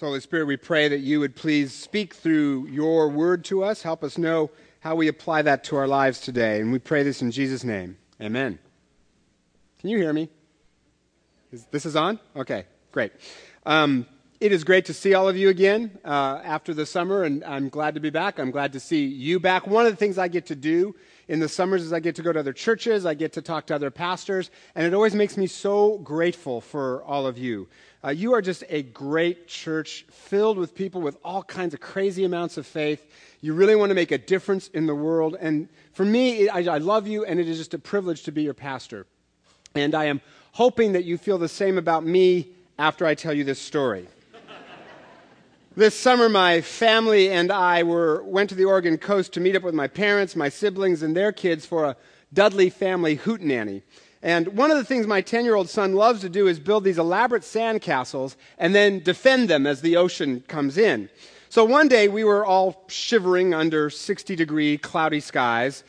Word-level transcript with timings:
So, 0.00 0.06
Holy 0.06 0.20
Spirit, 0.20 0.46
we 0.46 0.56
pray 0.56 0.88
that 0.88 1.00
you 1.00 1.20
would 1.20 1.36
please 1.36 1.74
speak 1.74 2.14
through 2.14 2.68
your 2.68 3.10
word 3.10 3.44
to 3.44 3.62
us. 3.62 3.82
Help 3.82 4.02
us 4.02 4.16
know 4.16 4.50
how 4.78 4.94
we 4.94 5.08
apply 5.08 5.42
that 5.42 5.62
to 5.64 5.76
our 5.76 5.86
lives 5.86 6.22
today. 6.22 6.62
And 6.62 6.72
we 6.72 6.78
pray 6.78 7.02
this 7.02 7.20
in 7.20 7.30
Jesus' 7.30 7.64
name. 7.64 7.98
Amen. 8.18 8.58
Can 9.78 9.90
you 9.90 9.98
hear 9.98 10.14
me? 10.14 10.30
Is, 11.52 11.66
this 11.66 11.84
is 11.84 11.96
on? 11.96 12.18
Okay, 12.34 12.64
great. 12.92 13.12
Um, 13.66 14.06
it 14.40 14.52
is 14.52 14.64
great 14.64 14.86
to 14.86 14.94
see 14.94 15.12
all 15.12 15.28
of 15.28 15.36
you 15.36 15.50
again 15.50 15.98
uh, 16.02 16.40
after 16.42 16.72
the 16.72 16.86
summer, 16.86 17.24
and 17.24 17.44
I'm 17.44 17.68
glad 17.68 17.92
to 17.92 18.00
be 18.00 18.08
back. 18.08 18.38
I'm 18.38 18.50
glad 18.50 18.72
to 18.72 18.80
see 18.80 19.04
you 19.04 19.38
back. 19.38 19.66
One 19.66 19.84
of 19.84 19.92
the 19.92 19.98
things 19.98 20.16
I 20.16 20.28
get 20.28 20.46
to 20.46 20.56
do 20.56 20.94
in 21.28 21.40
the 21.40 21.48
summers 21.48 21.82
is 21.82 21.92
I 21.92 22.00
get 22.00 22.14
to 22.14 22.22
go 22.22 22.32
to 22.32 22.40
other 22.40 22.54
churches, 22.54 23.04
I 23.04 23.12
get 23.12 23.34
to 23.34 23.42
talk 23.42 23.66
to 23.66 23.74
other 23.74 23.90
pastors, 23.90 24.50
and 24.74 24.86
it 24.86 24.94
always 24.94 25.14
makes 25.14 25.36
me 25.36 25.46
so 25.46 25.98
grateful 25.98 26.62
for 26.62 27.04
all 27.04 27.26
of 27.26 27.36
you. 27.36 27.68
Uh, 28.02 28.08
you 28.08 28.32
are 28.32 28.40
just 28.40 28.64
a 28.70 28.82
great 28.82 29.46
church 29.46 30.06
filled 30.10 30.56
with 30.56 30.74
people 30.74 31.02
with 31.02 31.18
all 31.22 31.42
kinds 31.42 31.74
of 31.74 31.80
crazy 31.80 32.24
amounts 32.24 32.56
of 32.56 32.66
faith. 32.66 33.04
You 33.42 33.52
really 33.52 33.74
want 33.74 33.90
to 33.90 33.94
make 33.94 34.10
a 34.10 34.16
difference 34.16 34.68
in 34.68 34.86
the 34.86 34.94
world. 34.94 35.36
And 35.38 35.68
for 35.92 36.04
me, 36.04 36.48
I, 36.48 36.60
I 36.60 36.78
love 36.78 37.06
you, 37.06 37.26
and 37.26 37.38
it 37.38 37.46
is 37.46 37.58
just 37.58 37.74
a 37.74 37.78
privilege 37.78 38.22
to 38.22 38.32
be 38.32 38.42
your 38.42 38.54
pastor. 38.54 39.06
And 39.74 39.94
I 39.94 40.06
am 40.06 40.22
hoping 40.52 40.92
that 40.92 41.04
you 41.04 41.18
feel 41.18 41.36
the 41.36 41.48
same 41.48 41.76
about 41.76 42.04
me 42.04 42.48
after 42.78 43.04
I 43.04 43.14
tell 43.14 43.34
you 43.34 43.44
this 43.44 43.60
story. 43.60 44.08
This 45.76 45.94
summer, 45.96 46.28
my 46.28 46.62
family 46.62 47.30
and 47.30 47.52
I 47.52 47.84
were, 47.84 48.24
went 48.24 48.48
to 48.50 48.56
the 48.56 48.64
Oregon 48.64 48.98
coast 48.98 49.32
to 49.34 49.40
meet 49.40 49.54
up 49.54 49.62
with 49.62 49.74
my 49.74 49.86
parents, 49.86 50.34
my 50.34 50.48
siblings, 50.48 51.02
and 51.02 51.16
their 51.16 51.32
kids 51.32 51.64
for 51.64 51.84
a 51.84 51.96
Dudley 52.32 52.70
family 52.70 53.16
hootenanny. 53.16 53.82
And 54.22 54.48
one 54.48 54.70
of 54.70 54.76
the 54.76 54.84
things 54.84 55.06
my 55.06 55.20
10 55.20 55.44
year 55.44 55.54
old 55.54 55.68
son 55.68 55.94
loves 55.94 56.20
to 56.20 56.28
do 56.28 56.46
is 56.46 56.60
build 56.60 56.84
these 56.84 56.98
elaborate 56.98 57.42
sandcastles 57.42 58.36
and 58.58 58.74
then 58.74 59.00
defend 59.00 59.48
them 59.48 59.66
as 59.66 59.80
the 59.80 59.96
ocean 59.96 60.44
comes 60.46 60.76
in. 60.76 61.08
So 61.48 61.64
one 61.64 61.88
day 61.88 62.06
we 62.08 62.22
were 62.22 62.44
all 62.44 62.84
shivering 62.88 63.54
under 63.54 63.90
60 63.90 64.36
degree 64.36 64.78
cloudy 64.78 65.20
skies. 65.20 65.82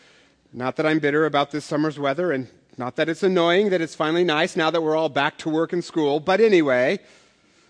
Not 0.53 0.75
that 0.77 0.85
I'm 0.85 0.99
bitter 0.99 1.25
about 1.25 1.51
this 1.51 1.65
summer's 1.65 1.99
weather, 1.99 2.31
and 2.31 2.47
not 2.77 2.95
that 2.95 3.07
it's 3.07 3.23
annoying 3.23 3.69
that 3.69 3.79
it's 3.79 3.95
finally 3.95 4.23
nice 4.23 4.55
now 4.55 4.71
that 4.71 4.81
we're 4.81 4.95
all 4.95 5.07
back 5.07 5.37
to 5.39 5.49
work 5.49 5.71
and 5.71 5.83
school. 5.83 6.19
But 6.19 6.41
anyway, 6.41 6.99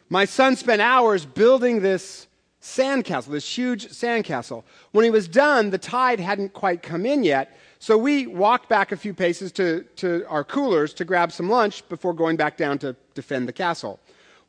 my 0.10 0.26
son 0.26 0.56
spent 0.56 0.82
hours 0.82 1.26
building 1.26 1.82
this 1.82 2.28
sandcastle, 2.62 3.32
this 3.32 3.58
huge 3.58 3.88
sandcastle. 3.88 4.64
When 4.92 5.04
he 5.04 5.12
was 5.12 5.28
done, 5.28 5.72
the 5.72 5.78
tide 5.78 6.20
hadn't 6.20 6.54
quite 6.54 6.82
come 6.82 7.06
in 7.06 7.24
yet, 7.24 7.58
so 7.82 7.98
we 7.98 8.28
walked 8.28 8.70
back 8.70 8.92
a 8.92 8.96
few 8.96 9.12
paces 9.12 9.52
to, 9.54 9.82
to 9.96 10.24
our 10.30 10.44
coolers 10.44 10.94
to 10.94 11.04
grab 11.04 11.32
some 11.32 11.50
lunch 11.50 11.90
before 11.90 12.14
going 12.14 12.38
back 12.38 12.56
down 12.56 12.78
to 12.78 12.96
defend 13.16 13.48
the 13.48 13.54
castle. 13.54 14.00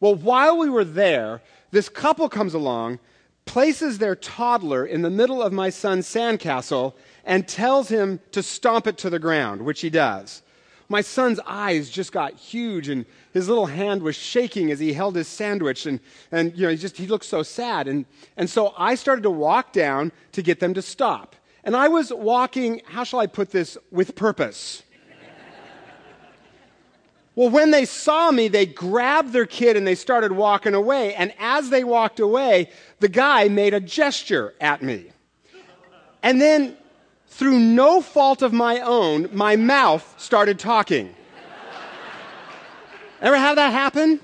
Well, 0.00 0.14
while 0.14 0.58
we 0.58 0.68
were 0.68 0.84
there, 0.84 1.40
this 1.70 1.88
couple 1.88 2.28
comes 2.28 2.52
along, 2.52 2.98
places 3.46 3.96
their 3.96 4.14
toddler 4.14 4.84
in 4.84 5.00
the 5.00 5.08
middle 5.08 5.42
of 5.42 5.50
my 5.50 5.70
son's 5.70 6.06
sandcastle, 6.06 6.92
and 7.24 7.48
tells 7.48 7.88
him 7.88 8.20
to 8.32 8.42
stomp 8.42 8.86
it 8.86 8.98
to 8.98 9.08
the 9.08 9.18
ground, 9.18 9.62
which 9.62 9.80
he 9.80 9.88
does. 9.88 10.42
My 10.90 11.00
son's 11.00 11.40
eyes 11.46 11.88
just 11.88 12.12
got 12.12 12.34
huge 12.34 12.90
and 12.90 13.06
his 13.32 13.48
little 13.48 13.64
hand 13.64 14.02
was 14.02 14.14
shaking 14.14 14.70
as 14.70 14.78
he 14.78 14.92
held 14.92 15.16
his 15.16 15.26
sandwich 15.26 15.86
and, 15.86 16.00
and 16.30 16.54
you 16.54 16.64
know, 16.64 16.68
he 16.68 16.76
just, 16.76 16.98
he 16.98 17.06
looked 17.06 17.24
so 17.24 17.42
sad. 17.42 17.88
And, 17.88 18.04
and 18.36 18.50
so 18.50 18.74
I 18.76 18.94
started 18.94 19.22
to 19.22 19.30
walk 19.30 19.72
down 19.72 20.12
to 20.32 20.42
get 20.42 20.60
them 20.60 20.74
to 20.74 20.82
stop. 20.82 21.34
And 21.64 21.76
I 21.76 21.88
was 21.88 22.12
walking, 22.12 22.82
how 22.86 23.04
shall 23.04 23.20
I 23.20 23.26
put 23.26 23.50
this, 23.50 23.78
with 23.90 24.16
purpose. 24.16 24.82
Well, 27.34 27.48
when 27.48 27.70
they 27.70 27.86
saw 27.86 28.30
me, 28.30 28.48
they 28.48 28.66
grabbed 28.66 29.32
their 29.32 29.46
kid 29.46 29.76
and 29.76 29.86
they 29.86 29.94
started 29.94 30.32
walking 30.32 30.74
away. 30.74 31.14
And 31.14 31.32
as 31.38 31.70
they 31.70 31.82
walked 31.82 32.20
away, 32.20 32.68
the 33.00 33.08
guy 33.08 33.48
made 33.48 33.72
a 33.72 33.80
gesture 33.80 34.54
at 34.60 34.82
me. 34.82 35.06
And 36.22 36.40
then 36.40 36.76
through 37.28 37.58
no 37.58 38.02
fault 38.02 38.42
of 38.42 38.52
my 38.52 38.80
own, 38.80 39.30
my 39.32 39.56
mouth 39.56 40.14
started 40.18 40.58
talking. 40.58 41.14
Ever 43.22 43.36
have 43.36 43.56
that 43.56 43.72
happen? 43.72 44.20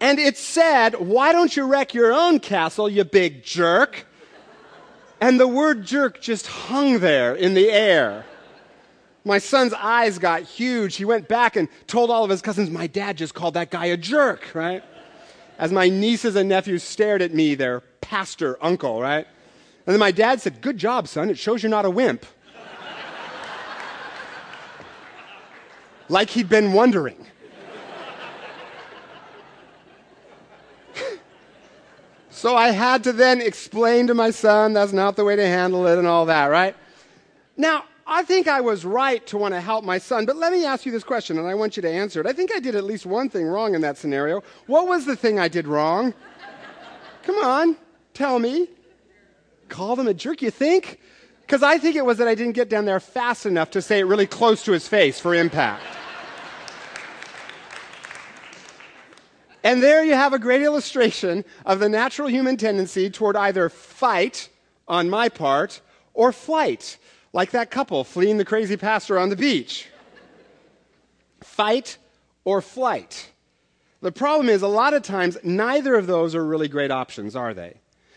And 0.00 0.18
it 0.18 0.36
said, 0.36 0.94
Why 0.94 1.32
don't 1.32 1.56
you 1.56 1.66
wreck 1.66 1.94
your 1.94 2.12
own 2.12 2.40
castle, 2.40 2.88
you 2.88 3.04
big 3.04 3.44
jerk? 3.44 4.07
And 5.20 5.40
the 5.40 5.48
word 5.48 5.84
jerk 5.84 6.20
just 6.20 6.46
hung 6.46 7.00
there 7.00 7.34
in 7.34 7.54
the 7.54 7.70
air. 7.70 8.24
My 9.24 9.38
son's 9.38 9.74
eyes 9.74 10.18
got 10.18 10.42
huge. 10.42 10.96
He 10.96 11.04
went 11.04 11.28
back 11.28 11.56
and 11.56 11.68
told 11.86 12.10
all 12.10 12.24
of 12.24 12.30
his 12.30 12.40
cousins, 12.40 12.70
My 12.70 12.86
dad 12.86 13.18
just 13.18 13.34
called 13.34 13.54
that 13.54 13.70
guy 13.70 13.86
a 13.86 13.96
jerk, 13.96 14.54
right? 14.54 14.82
As 15.58 15.72
my 15.72 15.88
nieces 15.88 16.36
and 16.36 16.48
nephews 16.48 16.82
stared 16.82 17.20
at 17.20 17.34
me, 17.34 17.54
their 17.54 17.80
pastor 18.00 18.56
uncle, 18.62 19.00
right? 19.00 19.26
And 19.86 19.92
then 19.92 19.98
my 19.98 20.12
dad 20.12 20.40
said, 20.40 20.62
Good 20.62 20.78
job, 20.78 21.08
son. 21.08 21.30
It 21.30 21.38
shows 21.38 21.62
you're 21.62 21.70
not 21.70 21.84
a 21.84 21.90
wimp. 21.90 22.24
like 26.08 26.30
he'd 26.30 26.48
been 26.48 26.72
wondering. 26.72 27.26
So 32.38 32.56
I 32.56 32.70
had 32.70 33.04
to 33.04 33.12
then 33.12 33.40
explain 33.40 34.06
to 34.06 34.14
my 34.14 34.30
son 34.30 34.72
that's 34.72 34.92
not 34.92 35.16
the 35.16 35.24
way 35.24 35.36
to 35.36 35.46
handle 35.46 35.86
it 35.86 35.98
and 35.98 36.06
all 36.06 36.26
that, 36.26 36.46
right? 36.46 36.74
Now, 37.56 37.84
I 38.06 38.22
think 38.22 38.48
I 38.48 38.60
was 38.60 38.84
right 38.84 39.26
to 39.26 39.36
want 39.36 39.54
to 39.54 39.60
help 39.60 39.84
my 39.84 39.98
son, 39.98 40.24
but 40.24 40.36
let 40.36 40.52
me 40.52 40.64
ask 40.64 40.86
you 40.86 40.92
this 40.92 41.04
question, 41.04 41.38
and 41.38 41.46
I 41.46 41.54
want 41.54 41.76
you 41.76 41.82
to 41.82 41.90
answer 41.90 42.20
it. 42.20 42.26
I 42.26 42.32
think 42.32 42.52
I 42.52 42.58
did 42.58 42.74
at 42.74 42.84
least 42.84 43.04
one 43.04 43.28
thing 43.28 43.46
wrong 43.46 43.74
in 43.74 43.82
that 43.82 43.98
scenario. 43.98 44.42
What 44.66 44.88
was 44.88 45.04
the 45.04 45.16
thing 45.16 45.38
I 45.38 45.48
did 45.48 45.66
wrong? 45.66 46.14
Come 47.24 47.36
on, 47.44 47.76
tell 48.14 48.38
me 48.38 48.68
Call 49.68 49.96
them 49.96 50.08
a 50.08 50.14
jerk, 50.14 50.42
you 50.42 50.50
think? 50.50 50.98
Because 51.42 51.62
I 51.62 51.78
think 51.78 51.96
it 51.96 52.04
was 52.04 52.18
that 52.18 52.28
I 52.28 52.34
didn't 52.34 52.52
get 52.52 52.68
down 52.68 52.84
there 52.84 53.00
fast 53.00 53.46
enough 53.46 53.70
to 53.72 53.82
say 53.82 54.00
it 54.00 54.04
really 54.04 54.26
close 54.26 54.64
to 54.64 54.72
his 54.72 54.88
face 54.88 55.20
for 55.20 55.34
impact. 55.34 55.82
And 59.68 59.82
there 59.82 60.02
you 60.02 60.14
have 60.14 60.32
a 60.32 60.38
great 60.38 60.62
illustration 60.62 61.44
of 61.66 61.78
the 61.78 61.90
natural 61.90 62.26
human 62.26 62.56
tendency 62.56 63.10
toward 63.10 63.36
either 63.36 63.68
fight 63.68 64.48
on 64.88 65.10
my 65.10 65.28
part 65.28 65.82
or 66.14 66.32
flight, 66.32 66.96
like 67.34 67.50
that 67.50 67.70
couple 67.70 68.02
fleeing 68.02 68.38
the 68.38 68.46
crazy 68.46 68.78
pastor 68.78 69.18
on 69.18 69.28
the 69.28 69.36
beach. 69.36 69.86
fight 71.42 71.98
or 72.46 72.62
flight. 72.62 73.30
The 74.00 74.10
problem 74.10 74.48
is, 74.48 74.62
a 74.62 74.68
lot 74.68 74.94
of 74.94 75.02
times, 75.02 75.36
neither 75.42 75.96
of 75.96 76.06
those 76.06 76.34
are 76.34 76.46
really 76.46 76.68
great 76.68 76.90
options, 76.90 77.36
are 77.36 77.52
they? 77.52 77.74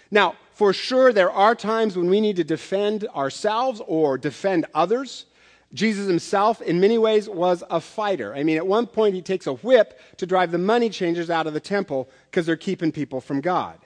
Now, 0.09 0.35
for 0.53 0.71
sure, 0.71 1.11
there 1.11 1.31
are 1.31 1.53
times 1.53 1.97
when 1.97 2.09
we 2.09 2.21
need 2.21 2.37
to 2.37 2.45
defend 2.45 3.05
ourselves 3.09 3.81
or 3.87 4.17
defend 4.17 4.67
others. 4.73 5.25
Jesus 5.73 6.07
himself, 6.07 6.61
in 6.61 6.79
many 6.79 6.97
ways, 6.97 7.29
was 7.29 7.63
a 7.69 7.79
fighter. 7.79 8.35
I 8.35 8.43
mean, 8.43 8.57
at 8.57 8.67
one 8.67 8.87
point, 8.87 9.15
he 9.15 9.21
takes 9.21 9.47
a 9.47 9.53
whip 9.53 9.99
to 10.17 10.25
drive 10.25 10.51
the 10.51 10.57
money 10.57 10.89
changers 10.89 11.29
out 11.29 11.47
of 11.47 11.53
the 11.53 11.59
temple 11.59 12.09
because 12.29 12.45
they're 12.45 12.57
keeping 12.57 12.91
people 12.91 13.21
from 13.21 13.39
God. 13.41 13.79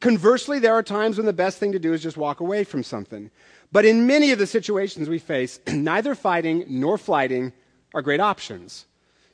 Conversely, 0.00 0.58
there 0.58 0.74
are 0.74 0.82
times 0.82 1.16
when 1.16 1.26
the 1.26 1.32
best 1.32 1.58
thing 1.58 1.72
to 1.72 1.78
do 1.78 1.92
is 1.92 2.02
just 2.02 2.16
walk 2.16 2.40
away 2.40 2.64
from 2.64 2.82
something. 2.82 3.30
But 3.72 3.84
in 3.84 4.06
many 4.06 4.32
of 4.32 4.38
the 4.38 4.46
situations 4.46 5.08
we 5.08 5.18
face, 5.18 5.58
neither 5.66 6.14
fighting 6.14 6.64
nor 6.68 6.98
flighting 6.98 7.52
are 7.94 8.02
great 8.02 8.20
options. 8.20 8.86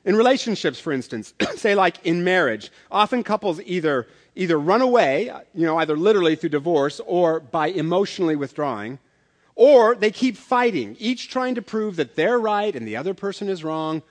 In 0.05 0.15
relationships, 0.15 0.79
for 0.79 0.91
instance, 0.93 1.33
say 1.55 1.75
like 1.75 2.03
in 2.05 2.23
marriage, 2.23 2.71
often 2.89 3.23
couples 3.23 3.59
either 3.65 4.07
either 4.35 4.57
run 4.57 4.81
away, 4.81 5.31
you 5.53 5.65
know, 5.65 5.77
either 5.77 5.97
literally 5.97 6.35
through 6.35 6.49
divorce 6.49 7.01
or 7.05 7.41
by 7.41 7.67
emotionally 7.67 8.37
withdrawing, 8.37 8.97
or 9.59 9.93
they 9.93 10.09
keep 10.09 10.37
fighting, 10.37 10.95
each 10.99 11.27
trying 11.27 11.53
to 11.53 11.61
prove 11.61 11.97
that 11.97 12.15
they're 12.15 12.39
right 12.39 12.73
and 12.73 12.87
the 12.87 12.95
other 12.95 13.13
person 13.13 13.49
is 13.49 13.61
wrong. 13.61 14.01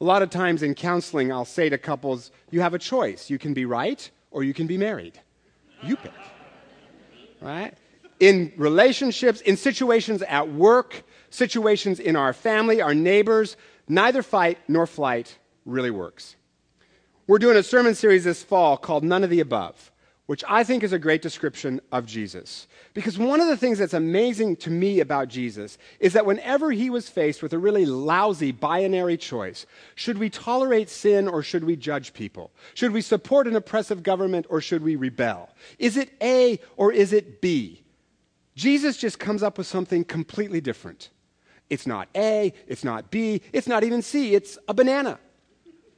A 0.00 0.04
lot 0.04 0.22
of 0.22 0.30
times 0.30 0.62
in 0.62 0.74
counseling, 0.74 1.30
I'll 1.30 1.44
say 1.44 1.68
to 1.68 1.76
couples, 1.76 2.30
you 2.50 2.62
have 2.62 2.72
a 2.72 2.78
choice. 2.78 3.28
You 3.28 3.38
can 3.38 3.52
be 3.52 3.66
right 3.66 4.10
or 4.30 4.42
you 4.42 4.54
can 4.54 4.66
be 4.66 4.78
married. 4.78 5.20
You 5.82 5.96
pick. 5.96 6.14
Right? 7.42 7.74
In 8.20 8.54
relationships, 8.56 9.42
in 9.42 9.58
situations 9.58 10.22
at 10.22 10.50
work, 10.50 11.02
situations 11.28 12.00
in 12.00 12.16
our 12.16 12.32
family, 12.32 12.80
our 12.80 12.94
neighbors, 12.94 13.58
neither 13.86 14.22
fight 14.22 14.56
nor 14.66 14.86
flight 14.86 15.36
really 15.66 15.90
works. 15.90 16.36
We're 17.26 17.38
doing 17.38 17.58
a 17.58 17.62
sermon 17.62 17.94
series 17.94 18.24
this 18.24 18.42
fall 18.42 18.78
called 18.78 19.04
None 19.04 19.24
of 19.24 19.28
the 19.28 19.40
Above, 19.40 19.92
which 20.30 20.44
I 20.46 20.62
think 20.62 20.84
is 20.84 20.92
a 20.92 20.98
great 21.00 21.22
description 21.22 21.80
of 21.90 22.06
Jesus. 22.06 22.68
Because 22.94 23.18
one 23.18 23.40
of 23.40 23.48
the 23.48 23.56
things 23.56 23.78
that's 23.80 23.94
amazing 23.94 24.54
to 24.58 24.70
me 24.70 25.00
about 25.00 25.26
Jesus 25.26 25.76
is 25.98 26.12
that 26.12 26.24
whenever 26.24 26.70
he 26.70 26.88
was 26.88 27.08
faced 27.08 27.42
with 27.42 27.52
a 27.52 27.58
really 27.58 27.84
lousy 27.84 28.52
binary 28.52 29.16
choice, 29.16 29.66
should 29.96 30.18
we 30.18 30.30
tolerate 30.30 30.88
sin 30.88 31.26
or 31.26 31.42
should 31.42 31.64
we 31.64 31.74
judge 31.74 32.14
people? 32.14 32.52
Should 32.74 32.92
we 32.92 33.00
support 33.00 33.48
an 33.48 33.56
oppressive 33.56 34.04
government 34.04 34.46
or 34.48 34.60
should 34.60 34.84
we 34.84 34.94
rebel? 34.94 35.50
Is 35.80 35.96
it 35.96 36.12
A 36.22 36.60
or 36.76 36.92
is 36.92 37.12
it 37.12 37.40
B? 37.40 37.82
Jesus 38.54 38.98
just 38.98 39.18
comes 39.18 39.42
up 39.42 39.58
with 39.58 39.66
something 39.66 40.04
completely 40.04 40.60
different. 40.60 41.10
It's 41.70 41.88
not 41.88 42.08
A, 42.14 42.54
it's 42.68 42.84
not 42.84 43.10
B, 43.10 43.42
it's 43.52 43.66
not 43.66 43.82
even 43.82 44.00
C, 44.00 44.36
it's 44.36 44.58
a 44.68 44.74
banana. 44.74 45.18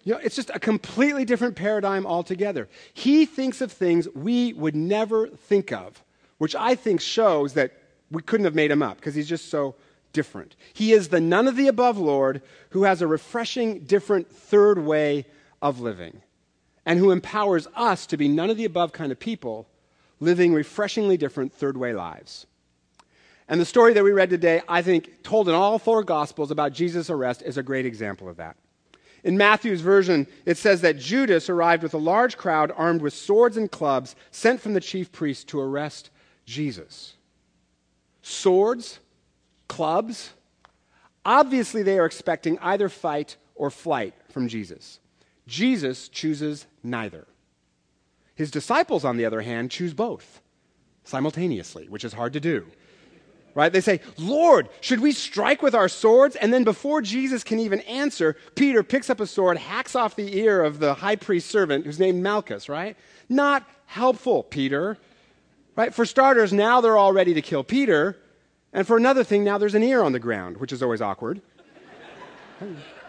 You 0.05 0.15
know, 0.15 0.21
it's 0.23 0.35
just 0.35 0.51
a 0.53 0.59
completely 0.59 1.25
different 1.25 1.55
paradigm 1.55 2.07
altogether. 2.07 2.69
He 2.93 3.25
thinks 3.25 3.61
of 3.61 3.71
things 3.71 4.09
we 4.15 4.53
would 4.55 4.75
never 4.75 5.29
think 5.29 5.73
of, 5.73 6.03
which 6.39 6.57
I 6.57 6.75
think 6.75 7.01
shows 7.01 7.55
that 7.55 7.73
we 8.11 8.23
couldn't 8.23 8.45
have 8.45 8.55
made 8.55 8.71
him 8.71 8.83
up 8.83 8.97
because 8.97 9.15
he's 9.15 9.29
just 9.29 9.49
so 9.49 9.77
different. 10.13 10.57
He 10.75 10.93
is 10.93 11.09
the 11.09 11.21
none 11.21 11.47
of 11.49 11.57
the 11.57 11.69
above 11.69 11.99
Lord 11.99 12.43
who 12.71 12.83
has 12.83 13.01
a 13.01 13.07
refreshing, 13.07 13.81
different 13.81 14.31
third 14.31 14.79
way 14.79 15.25
of 15.61 15.81
living 15.81 16.23
and 16.85 16.99
who 16.99 17.11
empowers 17.11 17.69
us 17.75 18.07
to 18.07 18.17
be 18.17 18.29
none 18.29 18.51
of 18.51 18.57
the 18.57 18.65
above 18.65 18.93
kind 18.93 19.13
of 19.13 19.21
people 19.21 19.69
living 20.21 20.53
refreshingly 20.53 21.17
different 21.17 21.53
third 21.53 21.77
way 21.77 21.93
lives. 21.93 22.47
And 23.49 23.61
the 23.61 23.65
story 23.65 23.93
that 23.95 24.05
we 24.05 24.13
read 24.13 24.31
today, 24.31 24.63
I 24.69 24.83
think, 24.83 25.23
told 25.23 25.49
in 25.49 25.55
all 25.55 25.79
four 25.79 26.03
Gospels 26.03 26.51
about 26.51 26.73
Jesus' 26.73 27.11
arrest, 27.11 27.43
is 27.43 27.59
a 27.59 27.63
great 27.63 27.87
example 27.87 28.29
of 28.29 28.37
that. 28.37 28.57
In 29.25 29.37
Matthew's 29.37 29.81
version, 29.81 30.27
it 30.45 30.57
says 30.57 30.81
that 30.81 30.99
Judas 30.99 31.49
arrived 31.49 31.83
with 31.83 31.95
a 31.95 31.99
large 31.99 32.37
crowd 32.37 32.73
armed 32.77 33.03
with 33.03 33.15
swords 33.15 33.57
and 33.57 33.71
clubs 33.71 34.17
sent 34.31 34.61
from 34.61 34.75
the 34.75 34.81
chief 34.81 35.13
priests 35.13 35.45
to 35.45 35.61
arrest 35.61 36.11
Jesus. 36.45 37.15
Swords, 38.23 38.99
clubs, 39.69 40.31
obviously 41.25 41.83
they 41.83 41.99
are 41.99 42.07
expecting 42.07 42.59
either 42.59 42.89
fight 42.89 43.37
or 43.55 43.71
flight 43.71 44.15
from 44.31 44.49
Jesus. 44.49 44.99
Jesus 45.47 46.09
chooses 46.09 46.67
neither. 46.83 47.27
His 48.35 48.51
disciples, 48.51 49.05
on 49.05 49.17
the 49.17 49.25
other 49.25 49.43
hand, 49.43 49.71
choose 49.71 49.95
both 49.95 50.41
simultaneously, 51.05 51.87
which 51.89 52.05
is 52.05 52.13
hard 52.13 52.33
to 52.33 52.41
do. 52.41 52.67
Right? 53.55 53.71
They 53.71 53.83
say, 53.83 54.01
Lord, 54.17 54.71
should 54.81 55.01
we 55.01 55.13
strike 55.13 55.61
with 55.61 55.75
our 55.75 55.89
swords? 55.89 56.37
And 56.37 56.55
then 56.55 56.65
before 56.65 57.03
Jesus 57.03 57.45
can 57.45 57.59
even 57.59 57.81
answer, 57.81 58.37
Peter 58.55 58.83
picks 58.83 59.11
up 59.11 59.21
a 59.21 59.27
sword, 59.27 59.59
hacks 59.59 59.95
off 59.95 60.17
the 60.17 60.39
ear 60.39 60.63
of 60.65 60.79
the 60.79 60.95
high 60.95 61.17
priest 61.17 61.51
servant 61.51 61.85
who's 61.85 61.99
named 61.99 62.23
Malchus, 62.23 62.71
right? 62.71 62.97
Not 63.29 63.69
helpful, 63.87 64.43
Peter. 64.43 64.97
Right? 65.77 65.93
For 65.93 66.07
starters, 66.07 66.53
now 66.53 66.81
they're 66.81 66.97
all 66.97 67.13
ready 67.13 67.35
to 67.35 67.43
kill 67.43 67.63
Peter. 67.63 68.17
And 68.73 68.87
for 68.87 68.97
another 68.97 69.23
thing, 69.23 69.45
now 69.45 69.59
there's 69.59 69.75
an 69.75 69.83
ear 69.83 70.03
on 70.03 70.13
the 70.13 70.19
ground, 70.19 70.57
which 70.57 70.73
is 70.73 70.83
always 70.83 71.03
awkward. 71.03 71.41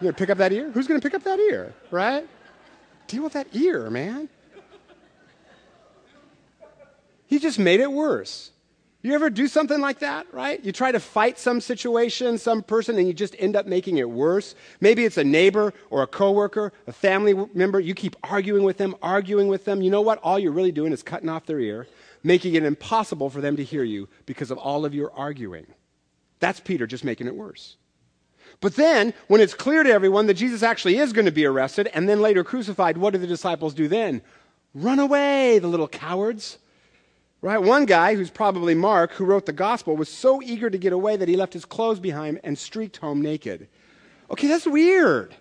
You 0.00 0.10
gonna 0.10 0.12
pick 0.14 0.28
up 0.28 0.38
that 0.38 0.52
ear? 0.52 0.72
Who's 0.72 0.88
gonna 0.88 1.00
pick 1.00 1.14
up 1.14 1.22
that 1.22 1.38
ear, 1.38 1.72
right? 1.92 2.26
Deal 3.06 3.22
with 3.22 3.34
that 3.34 3.46
ear, 3.52 3.88
man. 3.88 4.28
He 7.28 7.38
just 7.38 7.60
made 7.60 7.78
it 7.78 7.90
worse. 7.90 8.50
You 9.04 9.12
ever 9.12 9.28
do 9.28 9.48
something 9.48 9.82
like 9.82 9.98
that, 9.98 10.32
right? 10.32 10.64
You 10.64 10.72
try 10.72 10.90
to 10.90 10.98
fight 10.98 11.38
some 11.38 11.60
situation, 11.60 12.38
some 12.38 12.62
person, 12.62 12.96
and 12.96 13.06
you 13.06 13.12
just 13.12 13.36
end 13.38 13.54
up 13.54 13.66
making 13.66 13.98
it 13.98 14.08
worse. 14.08 14.54
Maybe 14.80 15.04
it's 15.04 15.18
a 15.18 15.24
neighbor 15.24 15.74
or 15.90 16.02
a 16.02 16.06
coworker, 16.06 16.72
a 16.86 16.92
family 16.92 17.34
member. 17.52 17.78
You 17.78 17.92
keep 17.92 18.16
arguing 18.24 18.64
with 18.64 18.78
them, 18.78 18.96
arguing 19.02 19.48
with 19.48 19.66
them. 19.66 19.82
You 19.82 19.90
know 19.90 20.00
what? 20.00 20.20
All 20.22 20.38
you're 20.38 20.52
really 20.52 20.72
doing 20.72 20.90
is 20.90 21.02
cutting 21.02 21.28
off 21.28 21.44
their 21.44 21.60
ear, 21.60 21.86
making 22.22 22.54
it 22.54 22.64
impossible 22.64 23.28
for 23.28 23.42
them 23.42 23.56
to 23.56 23.62
hear 23.62 23.84
you 23.84 24.08
because 24.24 24.50
of 24.50 24.56
all 24.56 24.86
of 24.86 24.94
your 24.94 25.12
arguing. 25.12 25.66
That's 26.40 26.60
Peter 26.60 26.86
just 26.86 27.04
making 27.04 27.26
it 27.26 27.34
worse. 27.34 27.76
But 28.62 28.74
then, 28.74 29.12
when 29.28 29.42
it's 29.42 29.52
clear 29.52 29.82
to 29.82 29.90
everyone 29.90 30.28
that 30.28 30.34
Jesus 30.34 30.62
actually 30.62 30.96
is 30.96 31.12
going 31.12 31.26
to 31.26 31.30
be 31.30 31.44
arrested 31.44 31.90
and 31.92 32.08
then 32.08 32.22
later 32.22 32.42
crucified, 32.42 32.96
what 32.96 33.12
do 33.12 33.18
the 33.18 33.26
disciples 33.26 33.74
do 33.74 33.86
then? 33.86 34.22
Run 34.72 34.98
away, 34.98 35.58
the 35.58 35.68
little 35.68 35.88
cowards. 35.88 36.56
Right? 37.44 37.58
One 37.58 37.84
guy, 37.84 38.14
who's 38.14 38.30
probably 38.30 38.74
Mark, 38.74 39.12
who 39.12 39.26
wrote 39.26 39.44
the 39.44 39.52
gospel, 39.52 39.94
was 39.98 40.08
so 40.08 40.40
eager 40.40 40.70
to 40.70 40.78
get 40.78 40.94
away 40.94 41.16
that 41.16 41.28
he 41.28 41.36
left 41.36 41.52
his 41.52 41.66
clothes 41.66 42.00
behind 42.00 42.40
and 42.42 42.56
streaked 42.56 42.96
home 42.96 43.20
naked. 43.20 43.68
Okay, 44.30 44.48
that's 44.48 44.66
weird. 44.66 45.34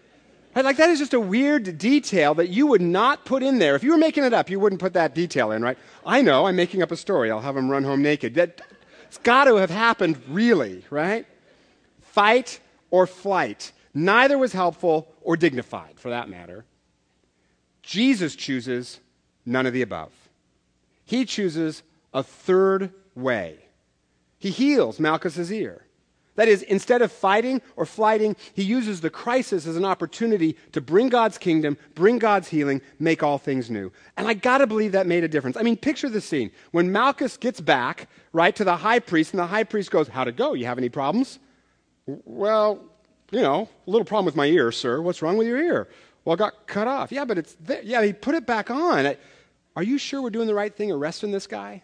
Right? 0.53 0.65
Like, 0.65 0.75
that 0.75 0.89
is 0.89 0.99
just 0.99 1.13
a 1.13 1.19
weird 1.21 1.77
detail 1.77 2.33
that 2.33 2.49
you 2.49 2.67
would 2.67 2.81
not 2.81 3.23
put 3.23 3.41
in 3.41 3.57
there. 3.57 3.73
If 3.77 3.85
you 3.85 3.91
were 3.91 3.97
making 3.97 4.25
it 4.25 4.33
up, 4.33 4.49
you 4.49 4.59
wouldn't 4.59 4.81
put 4.81 4.91
that 4.95 5.15
detail 5.15 5.51
in, 5.51 5.61
right? 5.61 5.77
I 6.05 6.21
know, 6.21 6.45
I'm 6.45 6.57
making 6.57 6.81
up 6.81 6.91
a 6.91 6.97
story. 6.97 7.31
I'll 7.31 7.39
have 7.39 7.55
him 7.55 7.69
run 7.69 7.85
home 7.85 8.01
naked. 8.01 8.33
That, 8.33 8.59
it's 9.07 9.17
got 9.19 9.45
to 9.45 9.55
have 9.55 9.69
happened, 9.69 10.21
really, 10.27 10.83
right? 10.89 11.25
Fight 12.01 12.59
or 12.91 13.07
flight. 13.07 13.71
Neither 13.93 14.37
was 14.37 14.51
helpful 14.51 15.07
or 15.21 15.37
dignified, 15.37 16.01
for 16.01 16.09
that 16.09 16.27
matter. 16.27 16.65
Jesus 17.81 18.35
chooses 18.35 18.99
none 19.45 19.65
of 19.65 19.71
the 19.71 19.83
above. 19.83 20.11
He 21.05 21.23
chooses 21.23 21.81
a 22.13 22.23
third 22.23 22.93
way. 23.15 23.57
He 24.39 24.49
heals 24.49 24.99
Malchus's 24.99 25.51
ear. 25.51 25.85
That 26.35 26.47
is, 26.47 26.63
instead 26.63 27.03
of 27.03 27.11
fighting 27.11 27.61
or 27.75 27.85
flighting, 27.85 28.35
he 28.53 28.63
uses 28.63 29.01
the 29.01 29.09
crisis 29.09 29.67
as 29.67 29.77
an 29.77 29.85
opportunity 29.85 30.57
to 30.71 30.81
bring 30.81 31.09
God's 31.09 31.37
kingdom, 31.37 31.77
bring 31.93 32.17
God's 32.17 32.47
healing, 32.47 32.81
make 32.99 33.21
all 33.21 33.37
things 33.37 33.69
new. 33.69 33.91
And 34.17 34.27
I 34.27 34.33
gotta 34.33 34.65
believe 34.65 34.93
that 34.93 35.05
made 35.05 35.23
a 35.23 35.27
difference. 35.27 35.57
I 35.57 35.61
mean, 35.61 35.77
picture 35.77 36.09
the 36.09 36.21
scene. 36.21 36.49
When 36.71 36.91
Malchus 36.91 37.37
gets 37.37 37.61
back, 37.61 38.09
right, 38.31 38.55
to 38.55 38.63
the 38.63 38.75
high 38.75 38.99
priest, 38.99 39.31
and 39.33 39.39
the 39.39 39.45
high 39.45 39.63
priest 39.63 39.91
goes, 39.91 40.07
How'd 40.07 40.27
it 40.27 40.35
go? 40.35 40.53
You 40.53 40.65
have 40.65 40.79
any 40.79 40.89
problems? 40.89 41.37
Well, 42.07 42.83
you 43.31 43.41
know, 43.41 43.69
a 43.85 43.89
little 43.89 44.05
problem 44.05 44.25
with 44.25 44.35
my 44.35 44.45
ear, 44.47 44.71
sir. 44.71 45.01
What's 45.01 45.21
wrong 45.21 45.37
with 45.37 45.47
your 45.47 45.61
ear? 45.61 45.87
Well, 46.25 46.33
it 46.33 46.37
got 46.37 46.67
cut 46.67 46.87
off. 46.87 47.11
Yeah, 47.11 47.25
but 47.25 47.37
it's 47.37 47.55
there. 47.59 47.81
Yeah, 47.83 48.03
he 48.03 48.11
put 48.11 48.33
it 48.33 48.47
back 48.47 48.71
on. 48.71 49.15
Are 49.75 49.83
you 49.83 49.97
sure 49.99 50.21
we're 50.21 50.31
doing 50.31 50.47
the 50.47 50.55
right 50.55 50.75
thing 50.75 50.91
arresting 50.91 51.31
this 51.31 51.47
guy? 51.47 51.83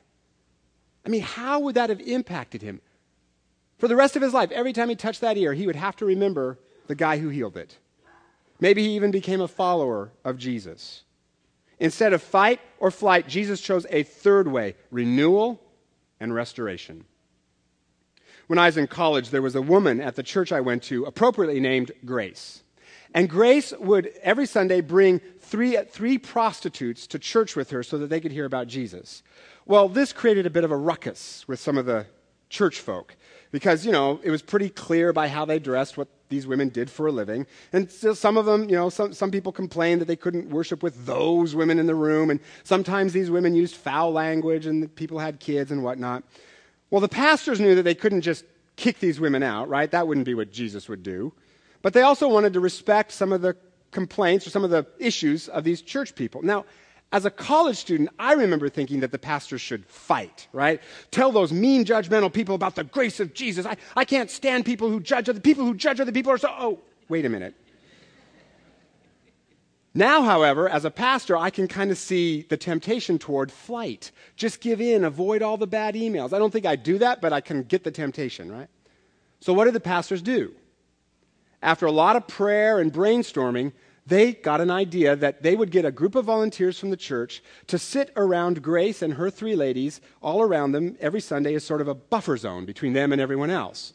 I 1.06 1.10
mean, 1.10 1.22
how 1.22 1.60
would 1.62 1.76
that 1.76 1.90
have 1.90 2.02
impacted 2.02 2.62
him? 2.62 2.82
For 3.78 3.88
the 3.88 3.96
rest 3.96 4.16
of 4.16 4.22
his 4.22 4.34
life, 4.34 4.52
every 4.52 4.74
time 4.74 4.90
he 4.90 4.96
touched 4.96 5.22
that 5.22 5.38
ear, 5.38 5.54
he 5.54 5.66
would 5.66 5.76
have 5.76 5.96
to 5.98 6.06
remember 6.06 6.60
the 6.88 6.96
guy 6.96 7.18
who 7.18 7.30
healed 7.30 7.56
it. 7.56 7.78
Maybe 8.60 8.84
he 8.84 8.96
even 8.96 9.12
became 9.12 9.40
a 9.40 9.48
follower 9.48 10.12
of 10.26 10.38
Jesus. 10.38 11.04
Instead 11.80 12.12
of 12.12 12.22
fight 12.22 12.60
or 12.80 12.92
flight, 12.92 13.28
Jesus 13.28 13.62
chose 13.62 13.86
a 13.90 14.04
third 14.04 14.48
way 14.48 14.76
renewal 14.92 15.62
and 16.20 16.34
restoration. 16.34 17.06
When 18.48 18.60
I 18.60 18.66
was 18.66 18.78
in 18.78 18.88
college, 18.88 19.30
there 19.30 19.42
was 19.42 19.56
a 19.56 19.62
woman 19.62 20.02
at 20.02 20.16
the 20.16 20.24
church 20.24 20.52
I 20.52 20.60
went 20.60 20.84
to, 20.84 21.06
appropriately 21.06 21.60
named 21.60 21.92
Grace. 22.04 22.64
And 23.14 23.30
Grace 23.30 23.74
would 23.80 24.12
every 24.22 24.46
Sunday 24.46 24.82
bring 24.82 25.20
three, 25.40 25.78
three 25.90 26.18
prostitutes 26.18 27.08
to 27.08 27.20
church 27.20 27.56
with 27.56 27.72
her 27.72 27.82
so 27.82 27.98
that 27.98 28.08
they 28.08 28.20
could 28.20 28.32
hear 28.32 28.46
about 28.46 28.68
Jesus. 28.68 29.24
Well, 29.66 29.90
this 29.90 30.14
created 30.14 30.46
a 30.46 30.50
bit 30.52 30.64
of 30.64 30.72
a 30.72 30.78
ruckus 30.78 31.48
with 31.48 31.60
some 31.60 31.78
of 31.78 31.86
the 31.86 32.06
church 32.50 32.80
folk 32.80 33.16
because, 33.52 33.86
you 33.86 33.92
know, 33.92 34.20
it 34.24 34.30
was 34.30 34.42
pretty 34.42 34.70
clear 34.70 35.12
by 35.14 35.28
how 35.28 35.46
they 35.46 35.60
dressed 35.60 35.98
what 35.98 36.08
these 36.30 36.46
women 36.46 36.70
did 36.70 36.90
for 36.90 37.08
a 37.08 37.12
living. 37.12 37.48
And 37.74 37.90
still 37.90 38.14
some 38.14 38.38
of 38.38 38.46
them, 38.46 38.70
you 38.70 38.76
know, 38.76 38.90
some, 38.90 39.14
some 39.14 39.32
people 39.32 39.52
complained 39.52 40.02
that 40.02 40.06
they 40.06 40.16
couldn't 40.16 40.50
worship 40.50 40.84
with 40.84 41.06
those 41.06 41.56
women 41.56 41.80
in 41.80 41.88
the 41.88 41.96
room. 41.96 42.30
And 42.30 42.40
sometimes 42.64 43.14
these 43.14 43.32
women 43.32 43.56
used 43.56 43.76
foul 43.76 44.12
language 44.12 44.68
and 44.68 44.94
people 44.96 45.18
had 45.18 45.40
kids 45.40 45.72
and 45.72 45.84
whatnot. 45.84 46.24
Well, 46.92 47.02
the 47.02 47.10
pastors 47.10 47.60
knew 47.60 47.76
that 47.76 47.84
they 47.84 47.96
couldn't 47.96 48.22
just 48.22 48.46
kick 48.76 49.00
these 49.00 49.20
women 49.20 49.44
out, 49.44 49.68
right? 49.68 49.90
That 49.90 50.08
wouldn't 50.08 50.26
be 50.26 50.36
what 50.36 50.52
Jesus 50.52 50.88
would 50.88 51.04
do. 51.04 51.34
But 51.82 51.94
they 51.94 52.02
also 52.02 52.28
wanted 52.28 52.54
to 52.54 52.60
respect 52.60 53.12
some 53.12 53.32
of 53.32 53.42
the 53.42 53.56
complaints 53.92 54.46
or 54.46 54.50
some 54.50 54.64
of 54.64 54.70
the 54.70 54.86
issues 55.00 55.48
of 55.50 55.64
these 55.64 55.82
church 55.82 56.16
people. 56.16 56.42
Now, 56.42 56.66
as 57.12 57.26
a 57.26 57.32
college 57.32 57.78
student, 57.78 58.10
I 58.20 58.34
remember 58.34 58.70
thinking 58.70 59.00
that 59.00 59.12
the 59.12 59.18
pastors 59.18 59.62
should 59.62 59.86
fight, 59.88 60.48
right? 60.54 60.80
Tell 61.10 61.32
those 61.32 61.52
mean, 61.52 61.84
judgmental 61.84 62.32
people 62.32 62.54
about 62.54 62.76
the 62.76 62.84
grace 62.84 63.20
of 63.20 63.34
Jesus. 63.34 63.66
I, 63.66 63.78
I 63.96 64.06
can't 64.06 64.30
stand 64.30 64.66
people 64.66 64.90
who 64.90 65.00
judge 65.00 65.28
other 65.28 65.40
people 65.40 65.66
who 65.66 65.74
judge 65.74 66.00
other 66.00 66.12
people 66.12 66.32
are 66.32 66.38
so. 66.38 66.50
Oh, 66.52 66.80
wait 67.08 67.26
a 67.26 67.30
minute. 67.30 67.56
Now, 69.96 70.22
however, 70.22 70.70
as 70.70 70.86
a 70.86 70.92
pastor, 70.92 71.36
I 71.36 71.50
can 71.50 71.68
kind 71.68 71.90
of 71.90 71.98
see 71.98 72.44
the 72.44 72.58
temptation 72.58 73.18
toward 73.18 73.52
flight. 73.52 74.12
Just 74.36 74.62
give 74.62 74.80
in, 74.80 75.04
avoid 75.04 75.42
all 75.42 75.58
the 75.58 75.66
bad 75.66 75.96
emails. 75.96 76.32
I 76.32 76.38
don't 76.38 76.52
think 76.52 76.68
I 76.68 76.76
do 76.76 77.00
that, 77.00 77.22
but 77.22 77.34
I 77.34 77.42
can 77.42 77.64
get 77.64 77.84
the 77.84 77.92
temptation, 77.92 78.52
right? 78.52 78.70
So, 79.40 79.52
what 79.54 79.66
did 79.66 79.74
the 79.74 79.80
pastors 79.80 80.22
do? 80.22 80.54
After 81.62 81.86
a 81.86 81.92
lot 81.92 82.16
of 82.16 82.28
prayer 82.28 82.80
and 82.80 82.92
brainstorming, 82.92 83.74
they 84.06 84.34
got 84.34 84.60
an 84.60 84.72
idea 84.72 85.16
that 85.16 85.44
they 85.44 85.56
would 85.56 85.70
get 85.70 85.86
a 85.86 85.92
group 85.92 86.16
of 86.16 86.26
volunteers 86.26 86.80
from 86.80 86.90
the 86.90 86.98
church 86.98 87.44
to 87.68 87.78
sit 87.78 88.12
around 88.16 88.64
Grace 88.64 89.02
and 89.02 89.14
her 89.14 89.30
three 89.30 89.56
ladies, 89.56 90.02
all 90.22 90.42
around 90.42 90.72
them 90.72 90.98
every 91.00 91.22
Sunday 91.22 91.54
as 91.54 91.64
sort 91.64 91.82
of 91.82 91.88
a 91.88 91.94
buffer 91.94 92.36
zone 92.36 92.66
between 92.66 92.94
them 92.94 93.12
and 93.12 93.22
everyone 93.22 93.52
else. 93.52 93.94